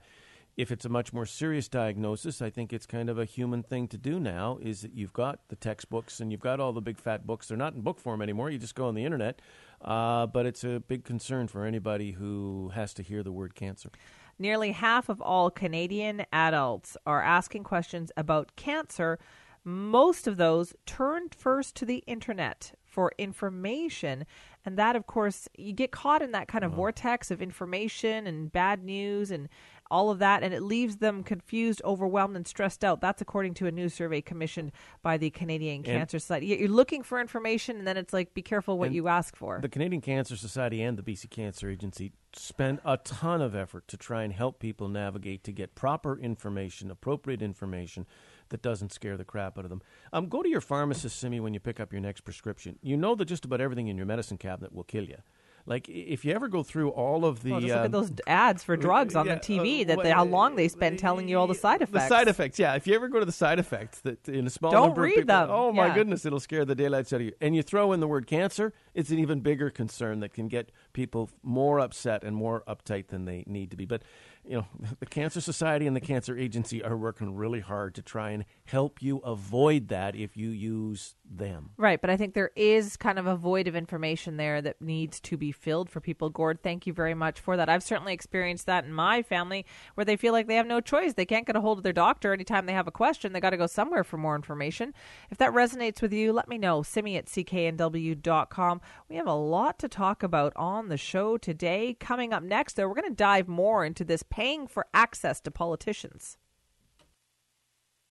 If 0.56 0.70
it's 0.70 0.84
a 0.84 0.90
much 0.90 1.14
more 1.14 1.24
serious 1.24 1.66
diagnosis, 1.66 2.42
I 2.42 2.50
think 2.50 2.72
it's 2.72 2.84
kind 2.84 3.08
of 3.08 3.18
a 3.18 3.24
human 3.24 3.62
thing 3.62 3.88
to 3.88 3.96
do 3.96 4.20
now. 4.20 4.58
Is 4.60 4.82
that 4.82 4.94
you've 4.94 5.14
got 5.14 5.48
the 5.48 5.56
textbooks 5.56 6.20
and 6.20 6.30
you've 6.30 6.42
got 6.42 6.60
all 6.60 6.72
the 6.72 6.82
big 6.82 6.98
fat 6.98 7.26
books. 7.26 7.48
They're 7.48 7.56
not 7.56 7.74
in 7.74 7.80
book 7.80 7.98
form 7.98 8.20
anymore. 8.20 8.50
You 8.50 8.58
just 8.58 8.74
go 8.74 8.86
on 8.86 8.94
the 8.94 9.04
internet. 9.04 9.40
Uh, 9.80 10.26
but 10.26 10.46
it's 10.46 10.62
a 10.62 10.80
big 10.86 11.04
concern 11.04 11.48
for 11.48 11.64
anybody 11.64 12.12
who 12.12 12.70
has 12.74 12.94
to 12.94 13.02
hear 13.02 13.22
the 13.22 13.32
word 13.32 13.54
cancer. 13.54 13.90
Nearly 14.38 14.72
half 14.72 15.08
of 15.08 15.20
all 15.20 15.50
Canadian 15.50 16.24
adults 16.32 16.96
are 17.06 17.22
asking 17.22 17.64
questions 17.64 18.12
about 18.16 18.54
cancer. 18.56 19.18
Most 19.64 20.26
of 20.26 20.36
those 20.36 20.74
turned 20.86 21.34
first 21.34 21.76
to 21.76 21.84
the 21.84 22.04
internet 22.06 22.72
for 22.84 23.12
information. 23.18 24.26
And 24.64 24.76
that, 24.76 24.96
of 24.96 25.06
course, 25.06 25.48
you 25.56 25.72
get 25.72 25.90
caught 25.92 26.22
in 26.22 26.32
that 26.32 26.48
kind 26.48 26.64
of 26.64 26.72
vortex 26.72 27.30
of 27.30 27.40
information 27.40 28.26
and 28.26 28.52
bad 28.52 28.84
news 28.84 29.30
and 29.30 29.48
all 29.92 30.10
of 30.10 30.18
that, 30.20 30.42
and 30.42 30.54
it 30.54 30.62
leaves 30.62 30.96
them 30.96 31.22
confused, 31.22 31.82
overwhelmed, 31.84 32.34
and 32.34 32.48
stressed 32.48 32.82
out. 32.82 33.02
That's 33.02 33.20
according 33.20 33.52
to 33.54 33.66
a 33.66 33.70
new 33.70 33.90
survey 33.90 34.22
commissioned 34.22 34.72
by 35.02 35.18
the 35.18 35.28
Canadian 35.30 35.76
And- 35.76 35.84
Cancer 35.84 36.18
Society. 36.18 36.46
You're 36.46 36.68
looking 36.68 37.02
for 37.02 37.20
information, 37.20 37.76
and 37.76 37.86
then 37.86 37.98
it's 37.98 38.12
like, 38.12 38.32
be 38.32 38.40
careful 38.42 38.78
what 38.78 38.90
you 38.92 39.06
ask 39.08 39.36
for. 39.36 39.60
The 39.60 39.68
Canadian 39.68 40.00
Cancer 40.00 40.34
Society 40.34 40.82
and 40.82 40.96
the 40.98 41.02
BC 41.02 41.28
Cancer 41.28 41.68
Agency 41.68 42.12
spend 42.34 42.80
a 42.86 42.96
ton 42.96 43.42
of 43.42 43.54
effort 43.54 43.86
to 43.88 43.98
try 43.98 44.22
and 44.22 44.32
help 44.32 44.58
people 44.58 44.88
navigate 44.88 45.44
to 45.44 45.52
get 45.52 45.74
proper 45.74 46.18
information, 46.18 46.90
appropriate 46.90 47.42
information 47.42 48.06
that 48.48 48.62
doesn't 48.62 48.92
scare 48.92 49.18
the 49.18 49.24
crap 49.24 49.58
out 49.58 49.64
of 49.64 49.70
them. 49.70 49.82
Um, 50.14 50.28
go 50.28 50.42
to 50.42 50.48
your 50.48 50.62
pharmacist, 50.62 51.18
Simi, 51.18 51.38
when 51.40 51.52
you 51.52 51.60
pick 51.60 51.78
up 51.78 51.92
your 51.92 52.00
next 52.00 52.22
prescription. 52.22 52.78
You 52.82 52.96
know 52.96 53.14
that 53.16 53.26
just 53.26 53.44
about 53.44 53.60
everything 53.60 53.88
in 53.88 53.98
your 53.98 54.06
medicine 54.06 54.38
cabinet 54.38 54.72
will 54.74 54.84
kill 54.84 55.04
you. 55.04 55.18
Like 55.64 55.88
if 55.88 56.24
you 56.24 56.32
ever 56.32 56.48
go 56.48 56.62
through 56.62 56.90
all 56.90 57.24
of 57.24 57.42
the 57.42 57.52
well, 57.52 57.60
just 57.60 57.70
look 57.70 57.78
um, 57.78 57.84
at 57.84 57.92
those 57.92 58.12
ads 58.26 58.64
for 58.64 58.76
drugs 58.76 59.14
on 59.14 59.26
yeah, 59.26 59.36
the 59.36 59.40
TV. 59.40 59.82
uh, 59.82 59.88
that 59.94 60.02
they, 60.02 60.10
how 60.10 60.24
long 60.24 60.56
they 60.56 60.68
spend 60.68 60.98
telling 60.98 61.28
you 61.28 61.38
all 61.38 61.46
the 61.46 61.54
side 61.54 61.82
effects. 61.82 62.04
The 62.04 62.08
side 62.08 62.28
effects, 62.28 62.58
yeah. 62.58 62.74
If 62.74 62.86
you 62.86 62.94
ever 62.94 63.08
go 63.08 63.20
to 63.20 63.24
the 63.24 63.30
side 63.32 63.58
effects, 63.58 64.00
that 64.00 64.28
in 64.28 64.46
a 64.46 64.50
small 64.50 64.72
Don't 64.72 64.86
number 64.88 65.02
of 65.02 65.06
read 65.06 65.14
people, 65.14 65.26
them. 65.26 65.48
oh 65.50 65.72
my 65.72 65.86
Yeah. 65.86 65.94
goodness, 65.94 66.26
it'll 66.26 66.40
scare 66.40 66.64
the 66.64 66.74
daylights 66.74 67.12
out 67.12 67.16
of 67.20 67.26
you. 67.26 67.32
And 67.40 67.54
you 67.54 67.62
throw 67.62 67.92
in 67.92 68.00
the 68.00 68.08
word 68.08 68.26
cancer, 68.26 68.72
it's 68.94 69.10
an 69.10 69.18
even 69.18 69.40
bigger 69.40 69.70
concern 69.70 70.20
that 70.20 70.32
can 70.32 70.48
get 70.48 70.72
people 70.92 71.30
more 71.42 71.78
upset 71.78 72.24
and 72.24 72.34
more 72.34 72.62
uptight 72.66 73.08
than 73.08 73.24
they 73.24 73.44
need 73.46 73.70
to 73.70 73.76
be. 73.76 73.84
But 73.84 74.02
you 74.44 74.56
know, 74.56 74.66
the 75.00 75.06
Cancer 75.06 75.40
Society 75.40 75.86
and 75.86 75.96
the 75.96 76.00
Cancer 76.00 76.36
Agency 76.36 76.82
are 76.82 76.96
working 76.96 77.34
really 77.34 77.60
hard 77.60 77.94
to 77.94 78.02
try 78.02 78.30
and 78.30 78.44
help 78.64 79.02
you 79.02 79.18
avoid 79.18 79.88
that 79.88 80.16
if 80.16 80.36
you 80.36 80.50
use 80.50 81.14
them. 81.24 81.70
Right, 81.76 82.00
but 82.00 82.10
I 82.10 82.16
think 82.16 82.34
there 82.34 82.50
is 82.56 82.96
kind 82.96 83.18
of 83.18 83.26
a 83.26 83.36
void 83.36 83.66
of 83.68 83.76
information 83.76 84.36
there 84.36 84.60
that 84.62 84.80
needs 84.80 85.20
to 85.20 85.36
be 85.36 85.52
filled 85.52 85.88
for 85.88 86.00
people. 86.00 86.28
Gord, 86.30 86.62
thank 86.62 86.86
you 86.86 86.92
very 86.92 87.14
much 87.14 87.40
for 87.40 87.56
that. 87.56 87.68
I've 87.68 87.82
certainly 87.82 88.12
experienced 88.12 88.66
that 88.66 88.84
in 88.84 88.92
my 88.92 89.22
family 89.22 89.64
where 89.94 90.04
they 90.04 90.16
feel 90.16 90.32
like 90.32 90.46
they 90.46 90.56
have 90.56 90.66
no 90.66 90.80
choice. 90.80 91.14
They 91.14 91.24
can't 91.24 91.46
get 91.46 91.56
a 91.56 91.60
hold 91.60 91.78
of 91.78 91.84
their 91.84 91.92
doctor 91.92 92.32
anytime 92.32 92.66
they 92.66 92.72
have 92.72 92.88
a 92.88 92.92
question. 92.92 93.32
They 93.32 93.40
got 93.40 93.50
to 93.50 93.56
go 93.56 93.66
somewhere 93.66 94.04
for 94.04 94.16
more 94.16 94.36
information. 94.36 94.92
If 95.30 95.38
that 95.38 95.52
resonates 95.52 96.02
with 96.02 96.12
you, 96.12 96.32
let 96.32 96.48
me 96.48 96.58
know. 96.58 96.82
Simi 96.82 97.16
at 97.16 97.26
cknw.com. 97.26 98.80
We 99.08 99.16
have 99.16 99.26
a 99.26 99.34
lot 99.34 99.78
to 99.78 99.88
talk 99.88 100.22
about 100.22 100.52
on 100.56 100.88
the 100.88 100.96
show 100.96 101.38
today. 101.38 101.96
Coming 101.98 102.32
up 102.32 102.42
next, 102.42 102.74
though, 102.74 102.88
we're 102.88 102.94
going 102.94 103.08
to 103.08 103.14
dive 103.14 103.48
more 103.48 103.84
into 103.84 104.04
this 104.04 104.22
paying 104.32 104.66
for 104.66 104.86
access 104.94 105.40
to 105.42 105.50
politicians. 105.50 106.38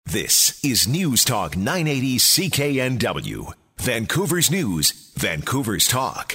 This 0.06 0.64
is 0.64 0.88
News 0.88 1.26
Talk 1.26 1.58
980 1.58 2.18
CKNW, 2.18 3.54
Vancouver's 3.78 4.52
News, 4.52 5.12
Vancouver's 5.18 5.88
Talk. 5.88 6.30